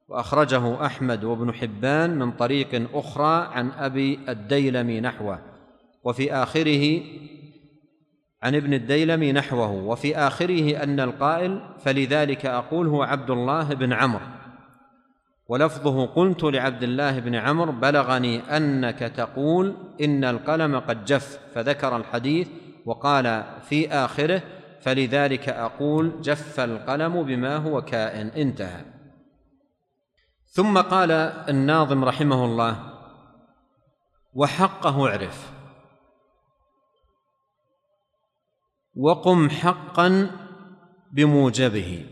وأخرجه 0.09 0.87
أحمد 0.87 1.25
وابن 1.25 1.55
حبان 1.55 2.19
من 2.19 2.33
طريق 2.33 2.89
أخرى 2.95 3.49
عن 3.53 3.71
أبي 3.71 4.19
الديلمي 4.29 5.01
نحوه. 5.01 5.39
وفي 6.05 6.33
آخره 6.33 7.01
عن 8.43 8.55
ابن 8.55 8.75
الديلمي 8.75 9.33
نحوه. 9.33 9.73
وفي 9.73 10.17
آخره 10.17 10.83
أن 10.83 11.01
القائل 11.01 11.61
فلذلك 11.79 12.47
أقول 12.47 12.89
هو 12.89 13.03
عبد 13.03 13.31
الله 13.31 13.75
بن 13.75 13.93
عمرو. 13.93 14.27
ولفظه 15.49 16.07
قلت 16.07 16.45
لعبد 16.45 16.83
الله 16.83 17.19
بن 17.19 17.35
عمرو 17.35 17.73
بلغني 17.73 18.41
أنك 18.57 18.99
تقول 18.99 19.75
إن 20.01 20.25
القلم 20.25 20.79
قد 20.79 21.05
جف 21.05 21.39
فذكر 21.55 21.97
الحديث 21.97 22.49
وقال 22.85 23.45
في 23.63 23.93
آخره 23.93 24.43
فلذلك 24.81 25.49
أقول 25.49 26.21
جف 26.21 26.61
القلم 26.61 27.23
بما 27.23 27.57
هو 27.57 27.83
كائن 27.83 28.29
انتهى. 28.29 28.85
ثم 30.47 30.79
قال 30.79 31.11
الناظم 31.49 32.05
رحمه 32.05 32.45
الله 32.45 32.93
وحقه 34.35 35.09
اعرف. 35.09 35.53
وقم 38.97 39.51
حقا 39.51 40.31
بموجبه. 41.13 42.07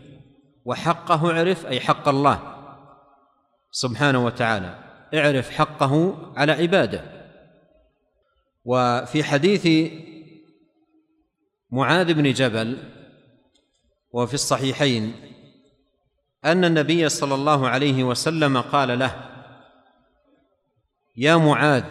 وحقه 0.65 1.31
اعرف 1.31 1.65
أي 1.65 1.79
حق 1.79 2.07
الله 2.07 2.39
سبحانه 3.71 4.25
وتعالى. 4.25 4.75
اعرف 5.13 5.49
حقه 5.49 6.17
على 6.37 6.51
عباده. 6.51 7.03
وفي 8.65 9.23
حديث 9.23 9.91
معاذ 11.71 12.13
بن 12.13 12.33
جبل 12.33 12.77
وفي 14.11 14.33
الصحيحين 14.33 15.13
أن 16.45 16.65
النبي 16.65 17.09
صلى 17.09 17.35
الله 17.35 17.69
عليه 17.69 18.03
وسلم 18.03 18.61
قال 18.61 18.99
له 18.99 19.29
يا 21.17 21.35
معاذ 21.35 21.83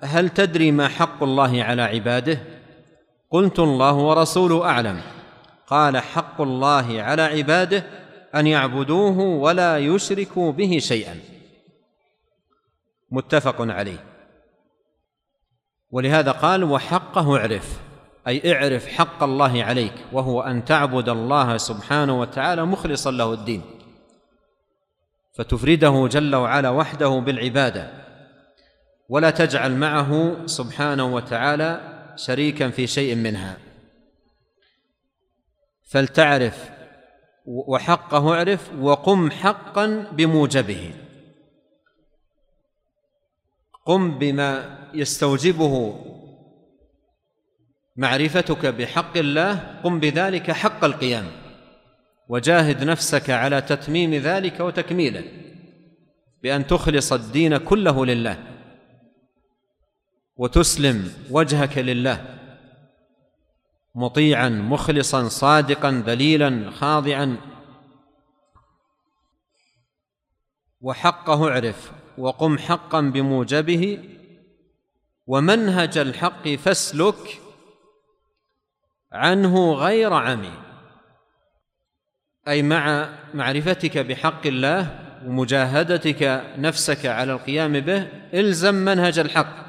هل 0.00 0.28
تدري 0.28 0.70
ما 0.70 0.88
حق 0.88 1.22
الله 1.22 1.62
على 1.62 1.82
عباده؟ 1.82 2.38
قلت 3.30 3.58
الله 3.58 3.94
ورسوله 3.94 4.64
أعلم. 4.64 5.00
قال 5.66 5.98
حق 5.98 6.40
الله 6.40 7.02
على 7.02 7.22
عباده 7.22 7.84
أن 8.34 8.46
يعبدوه 8.46 9.18
ولا 9.18 9.78
يشركوا 9.78 10.52
به 10.52 10.78
شيئا. 10.78 11.20
متفق 13.10 13.56
عليه. 13.60 14.04
ولهذا 15.90 16.30
قال 16.30 16.64
وحقه 16.64 17.36
اعرف. 17.36 17.80
أي 18.28 18.52
اعرف 18.52 18.86
حق 18.86 19.22
الله 19.22 19.64
عليك 19.64 19.94
وهو 20.12 20.42
أن 20.42 20.64
تعبد 20.64 21.08
الله 21.08 21.56
سبحانه 21.56 22.20
وتعالى 22.20 22.64
مخلصا 22.64 23.10
له 23.10 23.32
الدين. 23.32 23.62
فتفرده 25.34 26.08
جل 26.08 26.34
وعلا 26.34 26.70
وحده 26.70 27.08
بالعبادة. 27.08 27.90
ولا 29.08 29.30
تجعل 29.30 29.76
معه 29.76 30.36
سبحانه 30.46 31.14
وتعالى 31.14 31.80
شريكا 32.16 32.70
في 32.70 32.86
شيء 32.86 33.14
منها. 33.14 33.56
فلتعرف 35.82 36.70
وحقه 37.46 38.34
اعرف 38.34 38.70
وقم 38.80 39.30
حقا 39.30 39.86
بموجبه. 40.12 40.94
قم 43.86 44.18
بما 44.18 44.78
يستوجبه 44.94 46.04
معرفتك 47.96 48.66
بحق 48.66 49.16
الله 49.16 49.80
قم 49.84 50.00
بذلك 50.00 50.50
حق 50.50 50.84
القيام. 50.84 51.26
وجاهد 52.28 52.84
نفسك 52.84 53.30
على 53.30 53.60
تتميم 53.60 54.14
ذلك 54.14 54.60
وتكميله. 54.60 55.24
بأن 56.42 56.66
تخلص 56.66 57.12
الدين 57.12 57.56
كله 57.56 58.06
لله. 58.06 58.44
وتسلم 60.36 61.12
وجهك 61.30 61.78
لله. 61.78 62.38
مطيعا 63.94 64.48
مخلصا 64.48 65.28
صادقا 65.28 66.02
ذليلا 66.06 66.70
خاضعا. 66.70 67.36
وحقه 70.80 71.48
اعرف 71.50 71.92
وقم 72.18 72.58
حقا 72.58 73.00
بموجبه. 73.00 73.98
ومنهج 75.26 75.98
الحق 75.98 76.48
فاسلك 76.48 77.43
عنه 79.14 79.72
غير 79.72 80.12
عمي. 80.12 80.52
أي 82.48 82.62
مع 82.62 83.08
معرفتك 83.34 83.98
بحق 83.98 84.46
الله 84.46 85.00
ومجاهدتك 85.26 86.42
نفسك 86.58 87.06
على 87.06 87.32
القيام 87.32 87.80
به 87.80 88.08
إلزم 88.34 88.74
منهج 88.74 89.18
الحق 89.18 89.64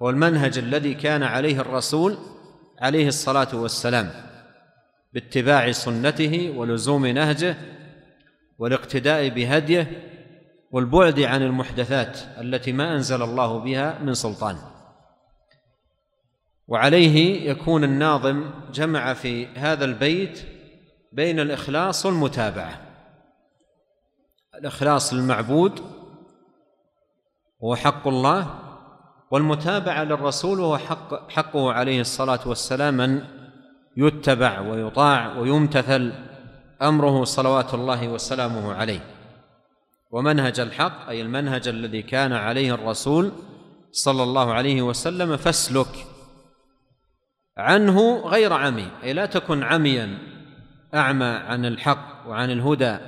والمنهج 0.00 0.58
الذي 0.58 0.94
كان 0.94 1.22
عليه 1.22 1.60
الرسول 1.60 2.18
عليه 2.80 3.08
الصلاة 3.08 3.48
والسلام 3.54 4.10
باتباع 5.12 5.72
سنته 5.72 6.54
ولزوم 6.56 7.06
نهجه 7.06 7.56
والاقتداء 8.58 9.28
بهديه 9.28 9.90
والبعد 10.70 11.20
عن 11.20 11.42
المحدثات 11.42 12.18
التي 12.40 12.72
ما 12.72 12.92
أنزل 12.94 13.22
الله 13.22 13.58
بها 13.58 13.98
من 13.98 14.14
سلطان. 14.14 14.56
وعليه 16.68 17.50
يكون 17.50 17.84
الناظم 17.84 18.50
جمع 18.72 19.14
في 19.14 19.46
هذا 19.46 19.84
البيت 19.84 20.44
بين 21.12 21.40
الإخلاص 21.40 22.06
والمتابعة. 22.06 22.80
الإخلاص 24.54 25.14
للمعبود 25.14 25.80
هو 27.64 27.76
حق 27.76 28.08
الله 28.08 28.58
والمتابعة 29.30 30.04
للرسول 30.04 30.60
وهو 30.60 30.78
حق 30.78 31.30
حقه 31.30 31.72
عليه 31.72 32.00
الصلاة 32.00 32.48
والسلام 32.48 33.00
أن 33.00 33.24
يتبع 33.96 34.60
ويطاع 34.60 35.38
ويمتثل 35.38 36.12
أمره 36.82 37.24
صلوات 37.24 37.74
الله 37.74 38.08
وسلامه 38.08 38.74
عليه. 38.74 39.00
ومنهج 40.10 40.60
الحق 40.60 41.08
أي 41.08 41.22
المنهج 41.22 41.68
الذي 41.68 42.02
كان 42.02 42.32
عليه 42.32 42.74
الرسول 42.74 43.32
صلى 43.92 44.22
الله 44.22 44.52
عليه 44.52 44.82
وسلم 44.82 45.36
فاسلك. 45.36 46.06
عنه 47.56 48.16
غير 48.16 48.52
عمي 48.52 48.90
أي 49.02 49.12
لا 49.12 49.26
تكن 49.26 49.62
عميا 49.62 50.18
أعمى 50.94 51.24
عن 51.24 51.64
الحق 51.64 52.26
وعن 52.26 52.50
الهدى 52.50 52.98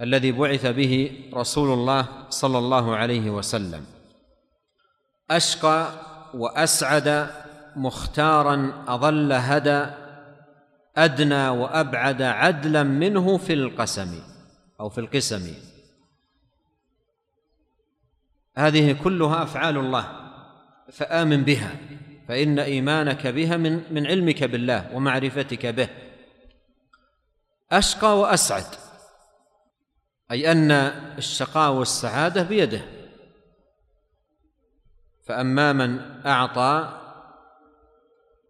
الذي 0.00 0.32
بعث 0.32 0.66
به 0.66 1.24
رسول 1.34 1.72
الله 1.72 2.08
صلى 2.28 2.58
الله 2.58 2.96
عليه 2.96 3.30
وسلم. 3.30 3.86
أشقى 5.30 5.88
وأسعد 6.34 7.30
مختارا 7.76 8.84
اضل 8.88 9.32
هدى 9.32 9.86
أدنى 10.96 11.48
وأبعد 11.48 12.22
عدلا 12.22 12.82
منه 12.82 13.36
في 13.36 13.52
القسم 13.52 14.22
أو 14.80 14.88
في 14.88 14.98
القسم. 14.98 15.54
هذه 18.56 19.02
كلها 19.04 19.42
أفعال 19.42 19.78
الله 19.78 20.06
فآمن 20.92 21.44
بها. 21.44 21.76
فإن 22.28 22.58
إيمانك 22.58 23.26
بها 23.26 23.56
من 23.56 23.94
من 23.94 24.06
علمك 24.06 24.44
بالله 24.44 24.94
ومعرفتك 24.94 25.66
به. 25.66 25.88
أشقى 27.72 28.18
وأسعد 28.18 28.64
أي 30.30 30.52
أن 30.52 30.70
الشقاء 31.18 31.72
والسعادة 31.72 32.42
بيده. 32.42 32.82
فأما 35.26 35.72
من 35.72 36.00
أعطى 36.26 37.00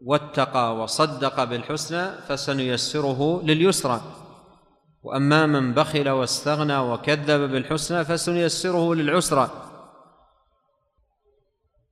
واتقى 0.03 0.77
وصدق 0.77 1.45
بالحسنى 1.45 2.13
فسنيسره 2.29 3.43
لليسرى. 3.43 4.01
وأما 5.03 5.47
من 5.47 5.75
بخل 5.75 6.09
واستغنى 6.09 6.79
وكذب 6.79 7.51
بالحسنى 7.51 8.05
فسنيسره 8.05 8.95
للعسرى. 8.95 9.64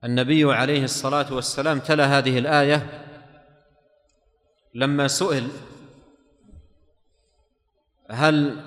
النبي 0.03 0.53
عليه 0.53 0.83
الصلاة 0.83 1.33
والسلام 1.33 1.79
تلا 1.79 2.17
هذه 2.17 2.39
الآية 2.39 3.03
لما 4.75 5.07
سئل 5.07 5.47
هل 8.09 8.57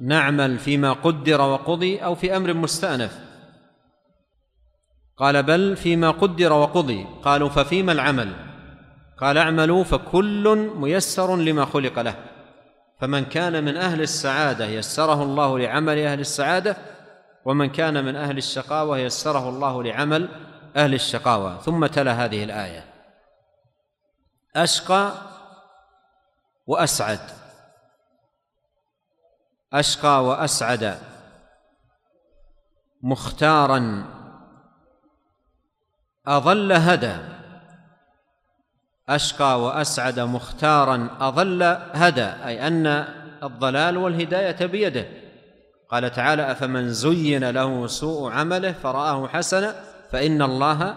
نعمل 0.00 0.58
فيما 0.58 0.92
قدر 0.92 1.40
وقضي 1.40 1.98
أو 1.98 2.14
في 2.14 2.36
أمر 2.36 2.54
مستأنف؟ 2.54 3.18
قال 5.16 5.42
بل 5.42 5.76
فيما 5.76 6.10
قدر 6.10 6.52
وقضي. 6.52 7.06
قالوا 7.22 7.48
ففيما 7.48 7.92
العمل؟ 7.92 8.32
قال 9.18 9.38
اعملوا 9.38 9.84
فكل 9.84 10.70
ميسر 10.76 11.36
لما 11.36 11.64
خلق 11.64 11.98
له. 11.98 12.14
فمن 13.00 13.24
كان 13.24 13.64
من 13.64 13.76
أهل 13.76 14.00
السعادة 14.00 14.66
يسره 14.66 15.22
الله 15.22 15.58
لعمل 15.58 15.98
أهل 15.98 16.20
السعادة 16.20 16.76
ومن 17.44 17.68
كان 17.70 18.04
من 18.04 18.16
أهل 18.16 18.38
الشقاوة 18.38 18.98
يسره 18.98 19.48
الله 19.48 19.82
لعمل 19.82 20.28
أهل 20.76 20.94
الشقاوة. 20.94 21.58
ثم 21.60 21.86
تلا 21.86 22.12
هذه 22.12 22.44
الآية. 22.44 22.84
أشقى 24.56 25.12
وأسعد. 26.66 27.20
أشقى 29.72 30.24
وأسعد. 30.24 30.98
مختارا. 33.02 34.04
اضل 36.26 36.72
هدى. 36.72 37.16
أشقى 39.08 39.60
وأسعد 39.60 40.20
مختارا. 40.20 41.08
اضل 41.20 41.62
هدى. 41.92 42.26
أي 42.26 42.66
أن 42.66 42.86
الضلال 43.42 43.96
والهداية 43.96 44.66
بيده. 44.66 45.06
قال 45.88 46.10
تعالى 46.10 46.50
أفمن 46.52 46.92
زين 46.92 47.50
له 47.50 47.86
سوء 47.86 48.32
عمله 48.32 48.72
فرآه 48.72 49.28
حسنا 49.28 49.93
فإن 50.14 50.42
الله 50.42 50.96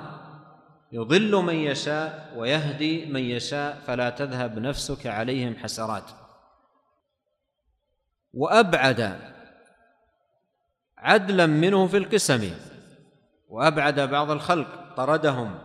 يضل 0.92 1.36
من 1.36 1.56
يشاء 1.56 2.34
ويهدي 2.36 3.06
من 3.06 3.22
يشاء 3.22 3.82
فلا 3.88 4.10
تذهب 4.10 4.60
نفسك 4.60 5.08
عليهم 5.08 5.56
حسرات. 5.56 6.04
وأبعد 8.34 9.20
عدلا 10.98 11.46
منه 11.46 11.88
في 11.88 11.98
القسم 11.98 12.52
وأبعد 13.50 14.00
بعض 14.00 14.32
الخلق 14.32 14.96
طردهم 14.98 15.60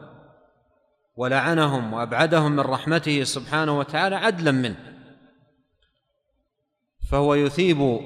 ولعنهم 1.16 1.92
وأبعدهم 1.92 2.52
من 2.52 2.60
رحمته 2.60 3.24
سبحانه 3.24 3.78
وتعالى 3.78 4.16
عدلا 4.16 4.50
منه. 4.50 4.76
فهو 7.10 7.34
يثيب 7.34 8.00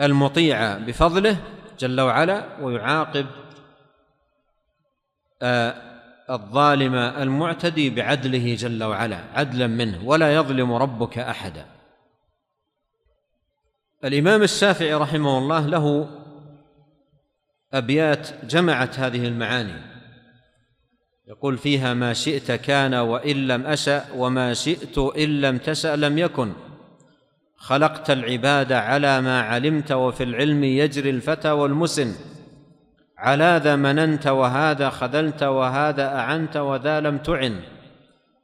المطيع 0.00 0.78
بفضله 0.78 1.36
جل 1.78 2.00
وعلا 2.00 2.60
ويعاقب 2.60 3.41
الظالم 6.30 6.94
المعتدي 6.94 7.90
بعدله 7.90 8.54
جل 8.54 8.84
وعلا 8.84 9.18
عدلا 9.34 9.66
منه 9.66 10.04
ولا 10.04 10.34
يظلم 10.34 10.72
ربك 10.72 11.18
أحدا. 11.18 11.66
الإمام 14.04 14.42
الشافعي 14.42 14.94
رحمه 14.94 15.38
الله 15.38 15.66
له 15.66 16.08
أبيات 17.72 18.44
جمعت 18.44 18.98
هذه 18.98 19.28
المعاني. 19.28 19.92
يقول 21.28 21.58
فيها 21.58 21.94
ما 21.94 22.12
شئت 22.12 22.52
كان 22.52 22.94
وإن 22.94 23.46
لم 23.46 23.66
أشأ 23.66 24.04
وما 24.16 24.54
شئت 24.54 24.98
إن 24.98 25.40
لم 25.40 25.58
تشأ 25.58 25.96
لم 25.96 26.18
يكن. 26.18 26.52
خلقت 27.56 28.10
العباد 28.10 28.72
على 28.72 29.20
ما 29.20 29.40
علمت 29.40 29.92
وفي 29.92 30.22
العلم 30.22 30.64
يجري 30.64 31.10
الفتى 31.10 31.50
والمسن. 31.50 32.14
على 33.22 33.60
ذا 33.64 33.76
مننت 33.76 34.26
وهذا 34.26 34.90
خذلت 34.90 35.42
وهذا 35.42 36.18
أعنت 36.18 36.56
وذا 36.56 37.00
لم 37.00 37.18
تعن. 37.18 37.62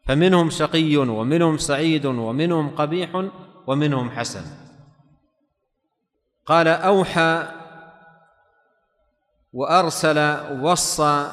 فمنهم 0.07 0.51
شقي 0.51 0.97
ومنهم 0.97 1.59
سعيد 1.59 2.07
ومنهم 2.07 2.77
قبيح 2.77 3.29
ومنهم 3.67 4.11
حسن. 4.11 4.45
قال 6.47 6.69
أوحى 6.69 7.47
وأرسل 9.53 10.19
وصى 10.61 11.31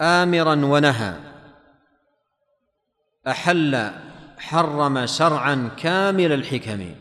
آمرا 0.00 0.54
ونهى. 0.54 1.14
أحل 3.28 3.90
حرم 4.38 5.06
شرعا 5.06 5.70
كامل 5.76 6.32
الحكم. 6.32 6.94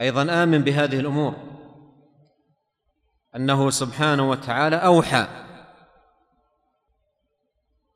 أيضا 0.00 0.42
آمن 0.42 0.58
بهذه 0.58 1.00
الأمور. 1.00 1.57
أنه 3.38 3.70
سبحانه 3.70 4.30
وتعالى 4.30 4.76
أوحى 4.76 5.26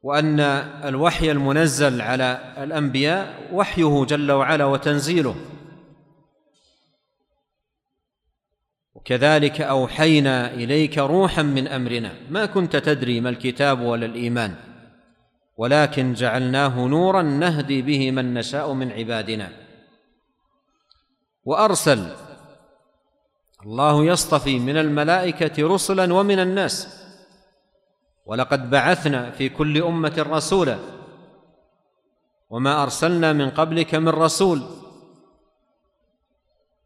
وأن 0.02 0.40
الوحي 0.84 1.30
المنزل 1.30 2.00
على 2.00 2.54
الأنبياء 2.58 3.48
وحيه 3.52 4.04
جل 4.04 4.32
وعلا 4.32 4.64
وتنزيله. 4.64 5.34
وكذلك 8.94 9.60
أوحينا 9.60 10.54
إليك 10.54 10.98
روحا 10.98 11.42
من 11.42 11.68
أمرنا. 11.68 12.12
ما 12.30 12.46
كنت 12.46 12.76
تدري 12.76 13.20
ما 13.20 13.28
الكتاب 13.30 13.80
ولا 13.80 14.06
الإيمان 14.06 14.54
ولكن 15.56 16.12
جعلناه 16.12 16.86
نورا 16.86 17.22
نهدي 17.22 17.82
به 17.82 18.10
من 18.10 18.34
نشاء 18.34 18.72
من 18.72 18.92
عبادنا. 18.92 19.48
وأرسل 21.44 22.31
الله 23.62 24.04
يصطفي 24.04 24.58
من 24.58 24.76
الملائكة 24.76 25.68
رسلا 25.68 26.14
ومن 26.14 26.38
الناس. 26.38 27.04
ولقد 28.26 28.70
بعثنا 28.70 29.30
في 29.30 29.48
كل 29.48 29.82
أمة 29.82 30.26
رسولا. 30.30 30.78
وما 32.50 32.82
أرسلنا 32.82 33.32
من 33.32 33.50
قبلك 33.50 33.94
من 33.94 34.08
رسول. 34.08 34.62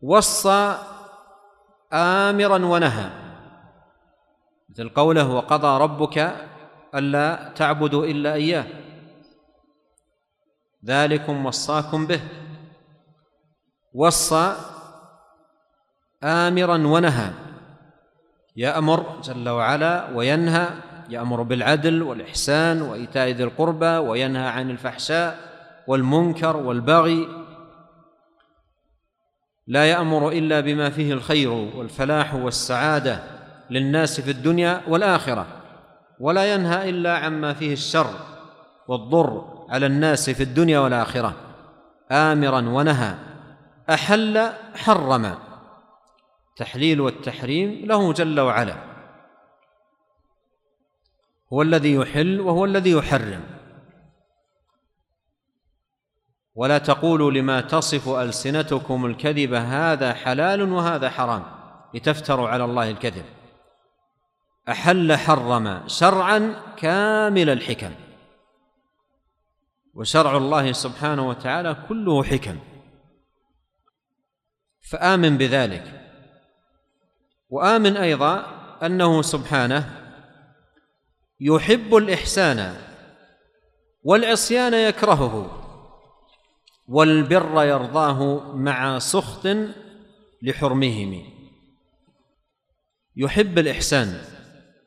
وصى 0.03 0.79
امرا 1.93 2.67
ونهى. 2.67 3.11
مثل 4.69 4.89
قوله 4.89 5.31
وقضى 5.31 5.83
ربك 5.83 6.37
ألا 6.95 7.53
تعبدوا 7.57 8.05
إلا 8.07 8.35
إياه. 8.35 8.67
ذلكم 10.85 11.47
وصاكم 11.47 12.07
به. 12.07 12.21
وصى 13.95 14.57
آمرا 16.27 16.87
ونهى. 16.87 17.31
يأمر 18.57 19.21
جل 19.25 19.49
وعلا 19.49 20.09
وينهى 20.15 20.69
يأمر 21.09 21.43
بالعدل 21.43 22.03
والإحسان 22.03 22.83
وإيتاء 22.83 23.29
ذي 23.29 23.45
القربى 23.45 23.87
وينهى 23.87 24.49
عن 24.49 24.71
الفحشاء 24.71 25.39
والمنكر 25.87 26.57
والبغي. 26.57 27.29
لا 29.67 29.91
يأمر 29.91 30.29
إلا 30.29 30.61
بما 30.61 30.91
فيه 30.91 31.13
الخير 31.13 31.51
والفلاح 31.51 32.35
والسعادة 32.35 33.21
للناس 33.71 34.21
في 34.21 34.31
الدنيا 34.31 34.81
والآخرة 34.89 35.47
ولا 36.21 36.55
ينهى 36.55 36.91
إلا 36.91 37.19
عما 37.19 37.55
فيه 37.55 37.73
الشر 37.73 38.11
والضر 38.89 39.45
على 39.71 39.87
الناس 39.87 40.31
في 40.31 40.43
الدنيا 40.43 40.79
والآخرة. 40.79 41.35
آمرا 42.13 42.61
ونهى. 42.69 43.15
أحل 43.91 44.51
حرم. 44.75 45.46
التحليل 46.61 47.01
والتحريم 47.01 47.87
له 47.87 48.13
جل 48.13 48.41
وعلا. 48.41 48.77
هو 51.53 51.63
الذي 51.63 51.95
يحل 51.95 52.41
وهو 52.41 52.65
الذي 52.65 52.91
يحرم. 52.91 53.45
ولا 56.55 56.79
تقولوا 56.79 57.31
لما 57.31 57.61
تصف 57.61 58.09
ألسنتكم 58.09 59.07
الكذب 59.07 59.55
هذا 59.55 60.15
حلال 60.15 60.73
وهذا 60.73 61.11
حرام. 61.11 61.45
لتفتروا 61.95 62.49
على 62.49 62.65
الله 62.65 62.91
الكذب. 62.91 63.25
أحل 64.69 65.17
حرم 65.17 65.89
شرعا 65.89 66.63
كامل 66.77 67.51
الحكم. 67.51 67.95
وشرع 69.95 70.37
الله 70.37 70.73
سبحانه 70.73 71.29
وتعالى 71.29 71.77
كله 71.89 72.25
حكم. 72.25 72.59
فآمن 74.91 75.39
بذلك. 75.39 76.06
وآمن 77.49 77.97
أيضا 77.97 78.47
أنه 78.83 79.23
سبحانه 79.23 80.03
يحب 81.41 81.97
الإحسان 81.97 82.77
والعصيان 84.03 84.75
يكرهه 84.75 85.63
والبر 86.89 87.65
يرضاه 87.65 88.53
مع 88.55 88.99
سخط 88.99 89.49
لحرمهم. 90.43 91.23
يحب 93.17 93.59
الإحسان 93.59 94.21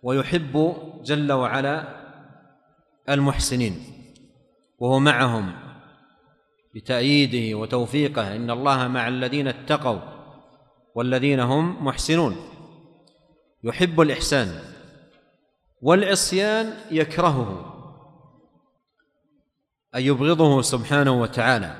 ويحب 0.03 0.75
جل 1.03 1.31
وعلا 1.31 1.99
المحسنين 3.09 3.83
وهو 4.79 4.99
معهم 4.99 5.53
بتأييده 6.75 7.57
وتوفيقه. 7.57 8.35
إن 8.35 8.51
الله 8.51 8.87
مع 8.87 9.07
الذين 9.07 9.47
اتقوا 9.47 10.18
والذين 10.99 11.39
هم 11.39 11.85
محسنون. 11.85 12.35
يحب 13.63 14.01
الإحسان 14.01 14.61
والعصيان 15.81 16.73
يكرهه 16.91 17.75
أي 19.95 20.05
يبغضه 20.05 20.61
سبحانه 20.61 21.21
وتعالى. 21.21 21.75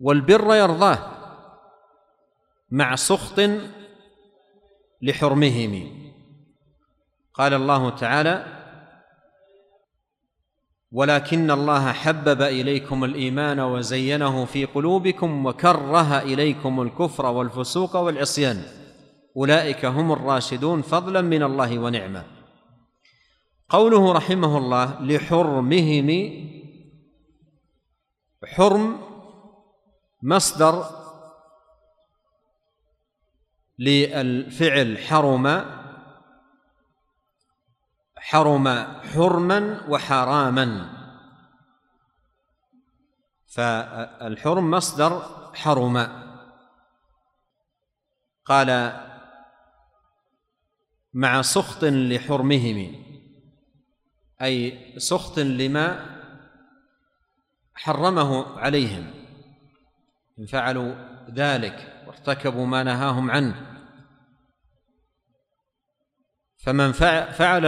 والبر 0.00 0.54
يرضاه 0.54 0.98
مع 2.70 2.96
سخط 2.96 3.40
لحرمهم. 5.02 6.12
قال 7.34 7.54
الله 7.54 7.90
تعالى 7.90 8.61
ولكن 10.92 11.50
الله 11.50 11.92
حبب 11.92 12.42
إليكم 12.42 13.04
الإيمان 13.04 13.60
وزينه 13.60 14.44
في 14.44 14.64
قلوبكم 14.64 15.46
وكره 15.46 16.18
إليكم 16.18 16.82
الكفر 16.82 17.26
والفسوق 17.26 17.96
والعصيان. 17.96 18.62
أولئك 19.36 19.84
هم 19.84 20.12
الراشدون 20.12 20.82
فضلا 20.82 21.20
من 21.20 21.42
الله 21.42 21.78
ونعمة. 21.78 22.24
قوله 23.68 24.12
رحمه 24.12 24.58
الله 24.58 25.02
لحرمهم 25.02 26.10
حرم 28.44 28.98
مصدر 30.22 30.84
للفعل 33.78 34.98
حرم 34.98 35.64
حرم 38.22 38.68
حرما 39.12 39.86
وحراما. 39.88 40.88
فالحرم 43.46 44.70
مصدر 44.70 45.22
حرم. 45.54 46.22
قال 48.44 49.00
مع 51.14 51.42
سخط 51.42 51.84
لحرمهم 51.84 53.04
أي 54.42 54.94
سخط 54.98 55.38
لما 55.38 56.06
حرمه 57.74 58.58
عليهم. 58.58 59.10
إن 60.38 60.46
فعلوا 60.46 60.94
ذلك 61.30 62.04
وارتكبوا 62.06 62.66
ما 62.66 62.82
نهاهم 62.82 63.30
عنه. 63.30 63.71
فمن 66.62 66.92
فعل 67.32 67.66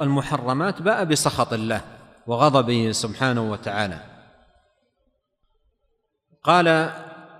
المحرمات 0.00 0.82
باء 0.82 1.04
بسخط 1.04 1.52
الله 1.52 1.80
وغضبه 2.26 2.92
سبحانه 2.92 3.50
وتعالى. 3.50 4.00
قال 6.42 6.92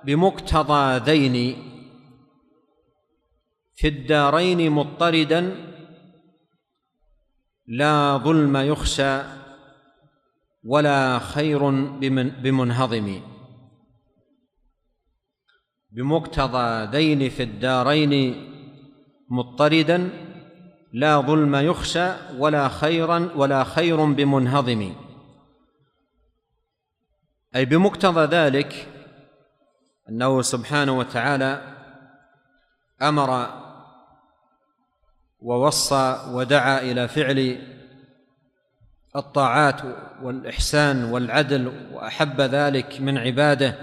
بمقتضى 0.04 0.96
ذين 0.98 1.56
في 3.74 3.88
الدارين 3.88 4.70
مضطردا 4.70 5.56
لا 7.66 8.16
ظلم 8.16 8.56
يخشى 8.56 9.22
ولا 10.64 11.18
خير 11.18 11.70
بمنهضم. 12.42 13.22
بمقتضى 15.90 16.84
ذين 16.84 17.28
في 17.28 17.42
الدارين 17.42 18.12
مضطردا 19.30 20.31
لا 20.92 21.20
ظلم 21.20 21.56
يخشى 21.56 22.08
ولا 22.38 22.68
خيرا 22.68 23.30
ولا 23.36 23.64
خير 23.64 24.04
بمنهضم. 24.04 24.94
أي 27.56 27.64
بمقتضى 27.64 28.36
ذلك 28.36 28.88
أنه 30.08 30.42
سبحانه 30.42 30.98
وتعالى 30.98 31.62
أمر 33.02 33.46
ووصى 35.40 36.26
ودعا 36.28 36.80
إلى 36.80 37.08
فعل 37.08 37.58
الطاعات 39.16 39.80
والإحسان 40.22 41.04
والعدل 41.04 41.72
وأحب 41.92 42.40
ذلك 42.40 43.00
من 43.00 43.18
عباده 43.18 43.78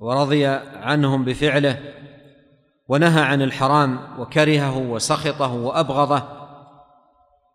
ورضي 0.00 0.46
عنهم 0.76 1.24
بفعله. 1.24 2.05
ونهى 2.88 3.22
عن 3.22 3.42
الحرام 3.42 4.20
وكرهه 4.20 4.78
وسخطه 4.78 5.52
وأبغضه 5.52 6.22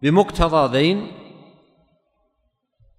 بمقتضى 0.01 0.77
ذين؟ 0.77 1.11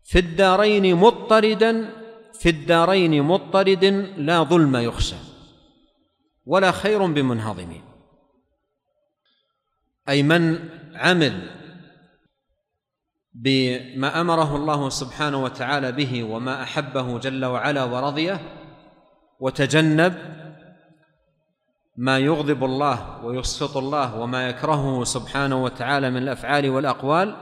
في 0.05 0.19
الدارين 0.19 0.97
مضطردا 0.97 1.91
في 2.33 2.49
الدارين 2.49 3.23
مضطرد 3.23 3.85
لا 4.17 4.43
ظلم 4.43 4.77
يخشى 4.77 5.17
ولا 6.47 6.71
خير 6.71 7.07
بمنهضم 7.07 7.73
أي 10.09 10.23
من 10.23 10.69
عمل 10.95 11.51
بما 13.35 14.21
أمره 14.21 14.57
الله 14.57 14.89
سبحانه 14.89 15.45
وتعالى 15.45 15.93
به 15.93 16.25
وما 16.25 16.63
أحبه 16.63 17.19
جل 17.19 17.45
وعلا 17.45 17.85
ورضيه 17.85 18.41
وتجنب 19.41 20.42
ما 21.97 22.19
يغضب 22.19 22.65
الله 22.65 23.25
ويسخط 23.25 23.77
الله 23.77 24.21
وما 24.21 24.49
يكرهه 24.49 25.05
سبحانه 25.05 25.65
وتعالى 25.65 26.11
من 26.11 26.23
الأفعال 26.23 26.71
والأقوال 26.71 27.37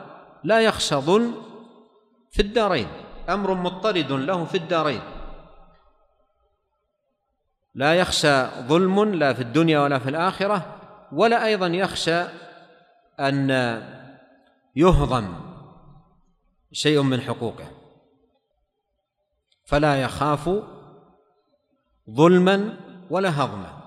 لا 0.45 0.61
يخشى 0.61 0.95
ظلم 0.95 1.35
في 2.31 2.43
الدارين 2.43 2.89
أمر 3.29 3.55
مضطرد 3.55 4.13
له 4.13 4.45
في 4.45 4.57
الدارين. 4.57 5.01
لا 7.75 7.95
يخشى 7.95 8.47
ظلم 8.47 9.15
لا 9.15 9.33
في 9.33 9.41
الدنيا 9.43 9.81
ولا 9.81 9.99
في 9.99 10.11
الآخرة 10.11 10.77
ولا 11.13 11.47
أيضا 11.47 11.67
يخشى 11.67 12.23
أن 13.21 13.51
يهضم 14.77 15.35
شيء 16.73 17.03
من 17.03 17.21
حقوقه. 17.21 17.67
فلا 19.65 20.03
يخاف 20.03 20.51
ظلما 22.11 22.77
ولا 23.11 23.45
هضما. 23.45 23.80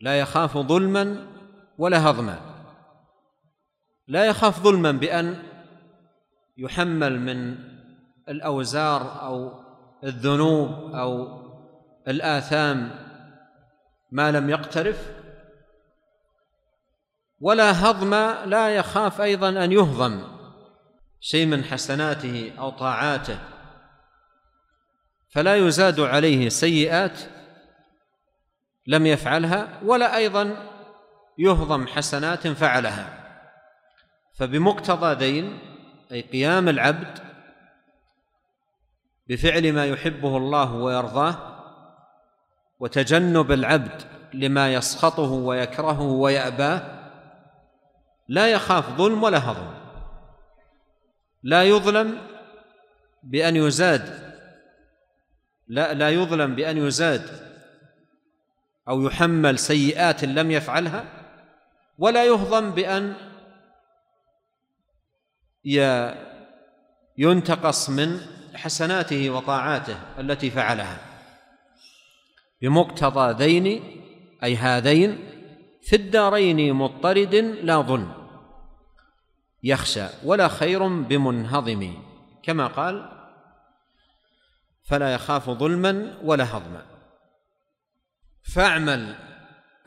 لا 0.00 0.20
يخاف 0.20 0.58
ظلما 0.58 1.26
ولا 1.78 2.10
هضما. 2.10 2.40
لا 4.08 4.24
يخاف 4.24 4.62
ظلما 4.62 4.92
بأن 4.92 5.42
يحمل 6.56 7.20
من 7.20 7.58
الأوزار 8.28 9.22
أو 9.22 9.52
الذنوب 10.04 10.94
أو 10.94 11.38
الآثام 12.08 12.90
ما 14.10 14.32
لم 14.32 14.50
يقترف. 14.50 15.12
ولا 17.40 17.90
هضم 17.90 18.14
لا 18.50 18.76
يخاف 18.76 19.20
أيضا 19.20 19.48
أن 19.48 19.72
يهضم 19.72 20.22
شيء 21.20 21.46
من 21.46 21.64
حسناته 21.64 22.52
أو 22.58 22.70
طاعاته. 22.70 23.38
فلا 25.28 25.56
يزاد 25.56 26.00
عليه 26.00 26.48
سيئات 26.48 27.20
لم 28.88 29.06
يفعلها 29.06 29.68
ولا 29.84 30.16
أيضا 30.16 30.56
يهضم 31.38 31.86
حسنات 31.86 32.48
فعلها. 32.48 33.18
فبمقتضى 34.34 35.14
دين 35.14 35.58
أي 36.12 36.20
قيام 36.20 36.68
العبد 36.68 37.18
بفعل 39.28 39.72
ما 39.72 39.86
يحبه 39.86 40.36
الله 40.36 40.74
ويرضاه 40.74 41.36
وتجنب 42.80 43.52
العبد 43.52 44.02
لما 44.34 44.74
يسخطه 44.74 45.30
ويكرهه 45.30 46.02
ويأباه 46.02 46.98
لا 48.28 48.48
يخاف 48.48 48.90
ظلم 48.90 49.22
ولا 49.22 49.50
هضم. 49.50 49.74
لا 51.42 51.64
يظلم 51.64 52.18
بأن 53.22 53.56
يزاد 53.56 54.34
لا 55.68 55.94
لا 55.94 56.10
يظلم 56.10 56.54
بأن 56.54 56.76
يزاد 56.76 57.47
أو 58.88 59.02
يحمل 59.02 59.58
سيئات 59.58 60.24
لم 60.24 60.50
يفعلها 60.50 61.04
ولا 61.98 62.24
يهضم 62.24 62.70
بأن 62.70 63.14
ينتقص 67.18 67.90
من 67.90 68.20
حسناته 68.54 69.30
وطاعاته 69.30 69.96
التي 70.18 70.50
فعلها. 70.50 70.98
بمقتضى 72.62 73.44
ذين 73.44 73.82
أي 74.44 74.56
هذين 74.56 75.18
في 75.82 75.96
الدارين 75.96 76.74
مضطرد 76.74 77.34
لا 77.62 77.80
ظلم 77.80 78.12
يخشى 79.62 80.06
ولا 80.24 80.48
خير 80.48 80.86
بمنهضم 80.88 81.94
كما 82.42 82.66
قال 82.66 83.08
فلا 84.84 85.14
يخاف 85.14 85.50
ظلما 85.50 86.18
ولا 86.22 86.56
هضما 86.56 86.97
فاعمل 88.42 89.14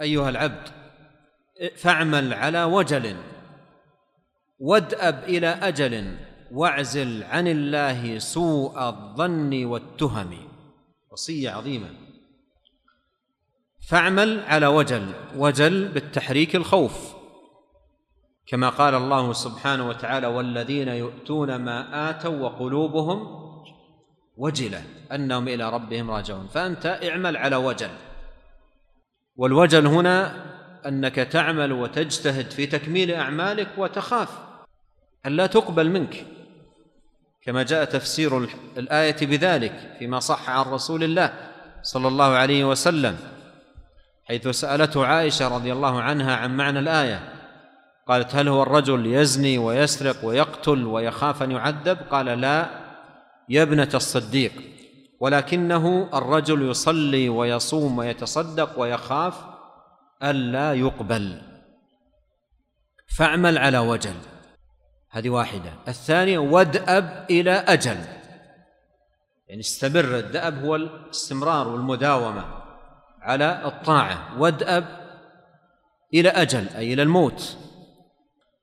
أيها 0.02 0.30
العبد 0.30 0.70
فاعمل 1.76 2.34
على 2.34 2.64
وجل 2.64 3.16
وادأب 4.60 5.24
إلى 5.24 5.47
أجل 5.47 6.18
واعزل 6.52 7.24
عن 7.24 7.47
الله 7.47 8.20
سوء 8.20 8.89
الظن 8.89 9.66
والتهم. 9.66 10.38
وصية 11.12 11.49
عظيمة. 11.49 11.88
فاعمل 13.89 14.43
على 14.43 14.68
وجل 14.68 15.14
وجل 15.36 15.88
بالتحريك 15.88 16.56
الخوف. 16.56 17.16
كما 18.47 18.70
قال 18.70 18.95
الله 18.95 19.34
سبحانه 19.34 19.88
وتعالى 19.88 20.28
والذين 20.28 20.88
يؤتون 20.88 21.56
ما 21.56 22.10
آتوا 22.10 22.39
وقلوبهم 22.39 23.28
وجلة 24.38 24.84
أنهم 25.12 25.47
إلى 25.47 25.70
ربهم 25.70 26.12
راجعون. 26.12 26.47
فأنت 26.47 26.86
اعمل 26.86 27.38
على 27.38 27.56
وجل. 27.56 27.91
والوجل 29.42 29.88
هنا 29.88 30.36
أنك 30.86 31.16
تعمل 31.16 31.72
وتجتهد 31.72 32.52
في 32.52 32.66
تكميل 32.66 33.12
أعمالك 33.12 33.68
وتخاف 33.78 34.30
الا 35.26 35.46
تقبل 35.46 35.89
منك. 35.89 36.26
كما 37.46 37.64
جاء 37.64 37.86
تفسير 37.86 38.48
الآية 38.78 39.16
بذلك 39.22 39.96
فيما 40.00 40.20
صح 40.20 40.50
عن 40.50 40.66
رسول 40.66 41.04
الله 41.04 41.34
صلى 41.82 42.08
الله 42.08 42.26
عليه 42.26 42.66
وسلم 42.66 43.18
حيث 44.26 44.48
سألته 44.48 45.06
عائشة 45.06 45.56
رضي 45.56 45.74
الله 45.74 46.02
عنها 46.02 46.36
عن 46.36 46.58
معنى 46.58 46.80
الآية. 46.80 47.34
قالت 48.08 48.36
هل 48.36 48.48
هو 48.48 48.64
الرجل 48.64 49.06
يزني 49.06 49.58
ويسرق 49.58 50.26
ويقتل 50.26 50.86
ويخاف 50.86 51.44
أن 51.44 51.52
يعذب؟ 51.52 51.98
قال 52.12 52.26
لا 52.26 52.70
يا 53.50 53.64
ابنة 53.64 53.89
الصديق. 53.94 54.52
ولكنه 55.22 56.10
الرجل 56.14 56.70
يصلي 56.70 57.30
ويصوم 57.30 57.98
ويتصدق 57.98 58.80
ويخاف 58.80 59.46
ألا 60.24 60.74
يقبل. 60.74 61.42
فاعمل 63.18 63.58
على 63.58 63.78
وجل. 63.78 64.16
هذه 65.10 65.30
واحدة. 65.30 65.74
الثانية 65.88 66.38
وادأب 66.40 67.26
إلى 67.30 67.52
أجل. 67.52 67.98
يعني 69.48 69.60
استمر. 69.60 70.18
الدأب 70.18 70.66
هو 70.66 70.76
الاستمرار 70.76 71.68
والمداومة 71.68 72.46
على 73.22 73.62
الطاعة. 73.66 74.42
وادأب 74.42 74.86
إلى 76.14 76.30
أجل 76.30 76.68
أي 76.70 76.94
إلى 76.94 77.04
الموت. 77.04 77.58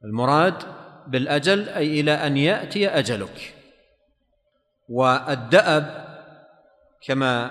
المراد 0.05 0.63
بالأجل 1.07 1.69
أي 1.69 2.01
إلى 2.01 2.13
أن 2.13 2.37
يأتي 2.37 2.89
أجلك. 2.89 3.55
والدأب 4.89 6.08
كما 7.03 7.51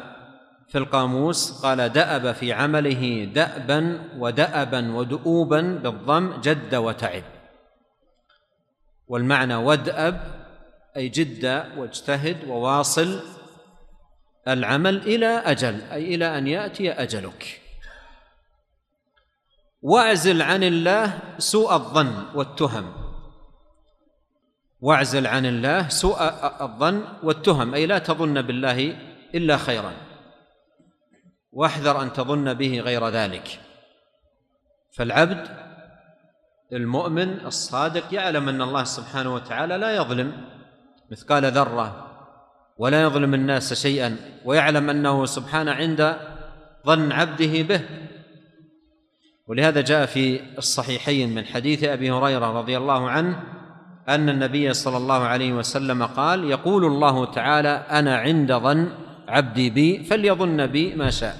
في 0.67 0.77
القاموس 0.77 1.61
قال 1.61 1.89
دأب 1.89 2.31
في 2.31 2.53
عمله 2.53 3.25
دأبا 3.33 4.09
ودأبا 4.17 4.95
ودؤوبا 4.95 5.61
بالضم 5.61 6.41
جد 6.41 6.75
وتعب. 6.75 7.23
والمعنى 9.07 9.55
وادأب 9.55 10.21
أي 10.97 11.09
جد 11.09 11.45
واجتهد 11.77 12.47
وواصل 12.47 13.19
العمل 14.47 14.97
إلى 14.97 15.25
أجل 15.25 15.81
أي 15.81 16.15
إلى 16.15 16.37
أن 16.37 16.47
يأتي 16.47 16.91
أجلك. 16.91 17.61
واعزل 19.81 20.41
عن 20.41 20.63
الله 20.63 21.19
سوء 21.37 21.73
الظن 21.73 22.25
والتهم. 22.35 22.93
واعزل 24.81 25.27
عن 25.27 25.45
الله 25.45 25.89
سوء 25.89 26.21
الظن 26.61 27.03
والتهم 27.23 27.73
أي 27.73 27.85
لا 27.85 27.97
تظن 27.97 28.41
بالله 28.41 29.06
إلا 29.35 29.57
خيرا. 29.57 29.93
واحذر 31.51 32.01
أن 32.01 32.13
تظن 32.13 32.53
به 32.53 32.79
غير 32.79 33.09
ذلك. 33.09 33.59
فالعبد 34.91 35.47
المؤمن 36.73 37.45
الصادق 37.45 38.13
يعلم 38.13 38.49
أن 38.49 38.61
الله 38.61 38.83
سبحانه 38.83 39.35
وتعالى 39.35 39.77
لا 39.77 39.95
يظلم 39.95 40.31
مثقال 41.11 41.45
ذرة 41.45 42.07
ولا 42.77 43.01
يظلم 43.01 43.33
الناس 43.33 43.73
شيئا 43.73 44.17
ويعلم 44.45 44.89
أنه 44.89 45.25
سبحانه 45.25 45.71
عند 45.71 46.17
ظن 46.85 47.11
عبده 47.11 47.61
به. 47.61 47.81
ولهذا 49.47 49.81
جاء 49.81 50.05
في 50.05 50.57
الصحيحين 50.57 51.35
من 51.35 51.45
حديث 51.45 51.83
أبي 51.83 52.11
هريرة 52.11 52.59
رضي 52.59 52.77
الله 52.77 53.09
عنه 53.09 53.43
أن 54.09 54.29
النبي 54.29 54.73
صلى 54.73 54.97
الله 54.97 55.23
عليه 55.23 55.53
وسلم 55.53 56.03
قال 56.03 56.43
يقول 56.43 56.85
الله 56.85 57.25
تعالى 57.25 57.69
أنا 57.69 58.17
عند 58.17 58.53
ظن 58.53 58.91
عبدي 59.27 59.69
بي 59.69 60.03
فليظن 60.03 60.67
بي 60.67 60.95
ما 60.95 61.09
شاء. 61.09 61.37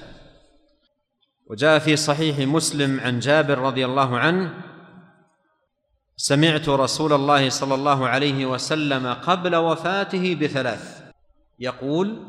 وجاء 1.46 1.78
في 1.78 1.96
صحيح 1.96 2.38
مسلم 2.38 3.00
عن 3.00 3.18
جابر 3.18 3.58
رضي 3.58 3.84
الله 3.84 4.18
عنه 4.18 4.54
سمعت 6.16 6.68
رسول 6.68 7.12
الله 7.12 7.48
صلى 7.48 7.74
الله 7.74 8.08
عليه 8.08 8.46
وسلم 8.46 9.06
قبل 9.06 9.56
وفاته 9.56 10.34
بثلاث. 10.34 11.02
يقول 11.58 12.26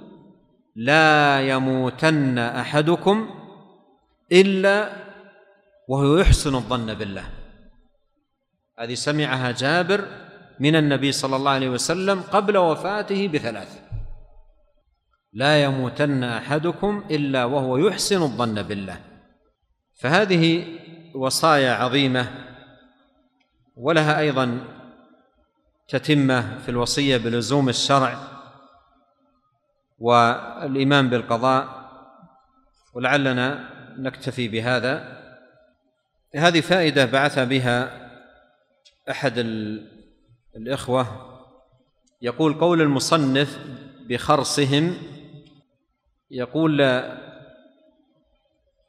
لا 0.75 1.41
يموتن 1.49 2.37
أحدكم 2.37 3.29
إلا 4.31 4.89
وهو 5.87 6.17
يحسن 6.17 6.55
الظن 6.55 6.93
بالله. 6.93 7.25
هذه 8.79 8.93
سمعها 8.93 9.51
جابر 9.51 10.05
من 10.59 10.75
النبي 10.75 11.11
صلى 11.11 11.35
الله 11.35 11.51
عليه 11.51 11.69
وسلم 11.69 12.21
قبل 12.21 12.57
وفاته 12.57 13.27
بثلاث. 13.27 13.88
لا 15.33 15.63
يموتن 15.63 16.23
أحدكم 16.23 17.03
إلا 17.11 17.45
وهو 17.45 17.77
يحسن 17.77 18.21
الظن 18.21 18.61
بالله. 18.61 18.99
فهذه 19.95 20.65
وصايا 21.15 21.71
عظيمة 21.71 22.27
ولها 23.75 24.19
أيضا 24.19 24.59
تتمة 25.87 26.57
في 26.59 26.69
الوصية 26.69 27.17
بلزوم 27.17 27.69
الشرع 27.69 28.17
والإيمان 29.99 31.09
بالقضاء 31.09 31.89
ولعلنا 32.93 33.69
نكتفي 33.97 34.47
بهذا. 34.47 35.19
هذه 36.35 36.61
فائدة 36.61 37.05
بعث 37.05 37.39
بها 37.39 38.09
أحد 39.09 39.33
الإخوة 40.55 41.05
يقول 42.21 42.53
قول 42.53 42.81
المصنف 42.81 43.59
بخرصهم 44.09 44.97
يقول 46.31 46.81
آه، 46.81 47.17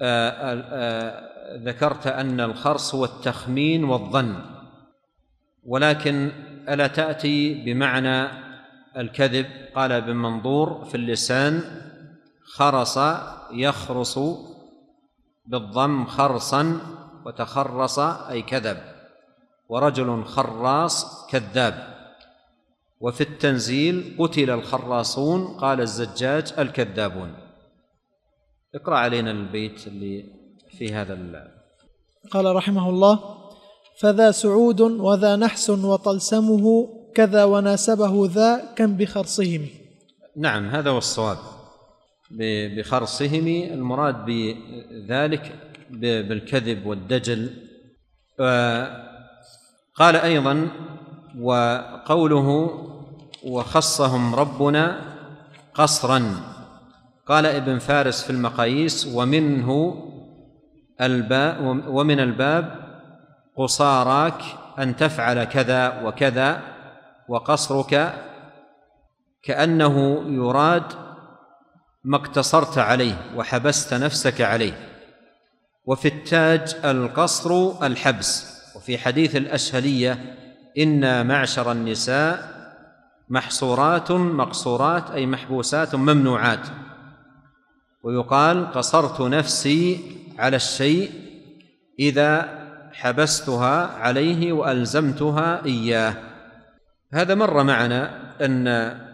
آه، 0.01 0.65
آه، 0.71 1.57
ذكرت 1.57 2.07
أن 2.07 2.41
الخرص 2.41 2.95
هو 2.95 3.05
التخمين 3.05 3.85
والظن 3.85 4.37
ولكن 5.67 6.31
ألا 6.69 6.87
تأتي 6.87 7.55
بمعنى 7.65 8.29
الكذب؟ 8.97 9.47
قال 9.75 9.93
ابن 9.93 10.17
منظور 10.17 10.85
في 10.85 10.95
اللسان 10.95 11.63
خرص 12.55 12.99
يخرص 13.53 14.19
بالضم 15.47 16.05
خرصا 16.05 16.81
وتخرص 17.27 17.99
أي 17.99 18.43
كذب 18.43 18.79
ورجل 19.69 20.25
خراص 20.25 21.27
كذاب. 21.31 22.00
وفي 23.01 23.21
التنزيل 23.21 24.17
قتل 24.19 24.51
الخراصون 24.51 25.47
قال 25.47 25.81
الزجاج 25.81 26.53
الكذابون. 26.59 27.35
اقرأ 28.75 28.97
علينا 28.97 29.31
البيت 29.31 29.87
اللي 29.87 30.25
في 30.79 30.93
هذا 30.93 31.15
قال 32.31 32.57
رحمه 32.57 32.89
الله 32.89 33.21
فذا 34.01 34.31
سعود 34.31 34.81
وذا 34.81 35.37
نحس 35.37 35.71
وطلسمه 35.71 36.89
كذا 37.15 37.45
وناسبه 37.45 38.27
ذا 38.27 38.75
كم 38.77 38.97
بخرصهم. 38.97 39.67
نعم 40.37 40.69
هذا 40.69 40.91
هو 40.91 40.99
الصواب. 40.99 41.39
بخرصهم 42.77 43.47
المراد 43.47 44.25
بذلك 44.25 45.53
بالكذب 45.91 46.87
والدجل. 46.87 47.51
قال 49.95 50.17
أيضا 50.17 50.69
وقوله 51.39 52.71
وخصهم 53.45 54.35
ربنا 54.35 55.01
قصرا. 55.75 56.23
قال 57.27 57.47
ابن 57.47 57.79
فارس 57.79 58.23
في 58.23 58.31
المقاييس 58.31 59.07
ومنه 59.15 59.97
الباب 61.01 61.83
ومن 61.89 62.21
الباب 62.21 62.75
قصاراك 63.57 64.43
أن 64.79 64.97
تفعل 64.97 65.45
كذا 65.45 66.03
وكذا 66.03 66.63
وقصرك 67.29 68.15
كأنه 69.43 70.25
يراد 70.29 70.93
ما 72.05 72.17
اقتصرت 72.17 72.79
عليه 72.79 73.15
وحبست 73.37 73.95
نفسك 73.95 74.41
عليه. 74.41 74.73
وفي 75.85 76.09
التاج 76.09 76.77
القصر 76.85 77.73
الحبس. 77.87 78.61
وفي 78.77 78.99
حديث 78.99 79.37
الأشهلية 79.37 80.37
أنا 80.79 81.23
معشر 81.23 81.73
النساء 81.73 82.61
محصورات 83.29 84.13
مقصورات 84.13 85.11
أي 85.11 85.27
محبوسات 85.27 85.95
ممنوعات. 85.95 86.69
ويقال 88.03 88.73
قصرت 88.73 89.21
نفسي 89.21 90.01
على 90.39 90.57
الشيء 90.57 91.11
إذا 91.99 92.61
حبستها 92.93 93.87
عليه 93.87 94.53
وألزمتها 94.53 95.65
إياه. 95.65 96.15
هذا 97.13 97.35
مر 97.35 97.63
معنا 97.63 98.31
أن 98.45 98.69
آه، 98.69 99.11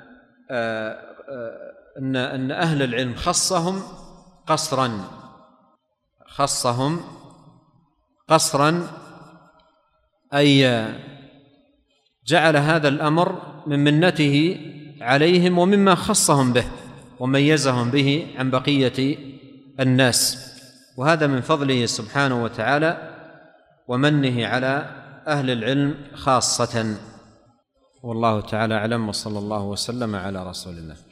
آه، 0.50 0.96
أن 1.98 2.16
أن 2.16 2.50
أهل 2.50 2.82
العلم 2.82 3.14
خصهم 3.14 3.82
قصرا 4.46 5.00
خصهم 6.26 7.00
قصرا 8.28 8.86
أي 10.34 10.86
جعل 12.26 12.56
هذا 12.56 12.88
الأمر 12.88 13.42
من 13.66 13.84
منته 13.84 14.60
عليهم 15.00 15.58
ومما 15.58 15.94
خصهم 15.94 16.52
به 16.52 16.64
وميزهم 17.20 17.90
به 17.90 18.26
عن 18.38 18.50
بقية 18.50 19.18
الناس. 19.80 20.52
وهذا 20.98 21.26
من 21.26 21.40
فضله 21.40 21.86
سبحانه 21.86 22.44
وتعالى 22.44 23.10
ومنه 23.88 24.46
على 24.46 24.90
أهل 25.26 25.50
العلم 25.50 25.94
خاصة. 26.14 26.96
والله 28.02 28.40
تعالى 28.40 28.74
أعلم 28.74 29.08
وصلى 29.08 29.38
الله 29.38 29.62
وسلم 29.62 30.16
على 30.16 30.48
رسول 30.48 30.78
الله. 30.78 31.05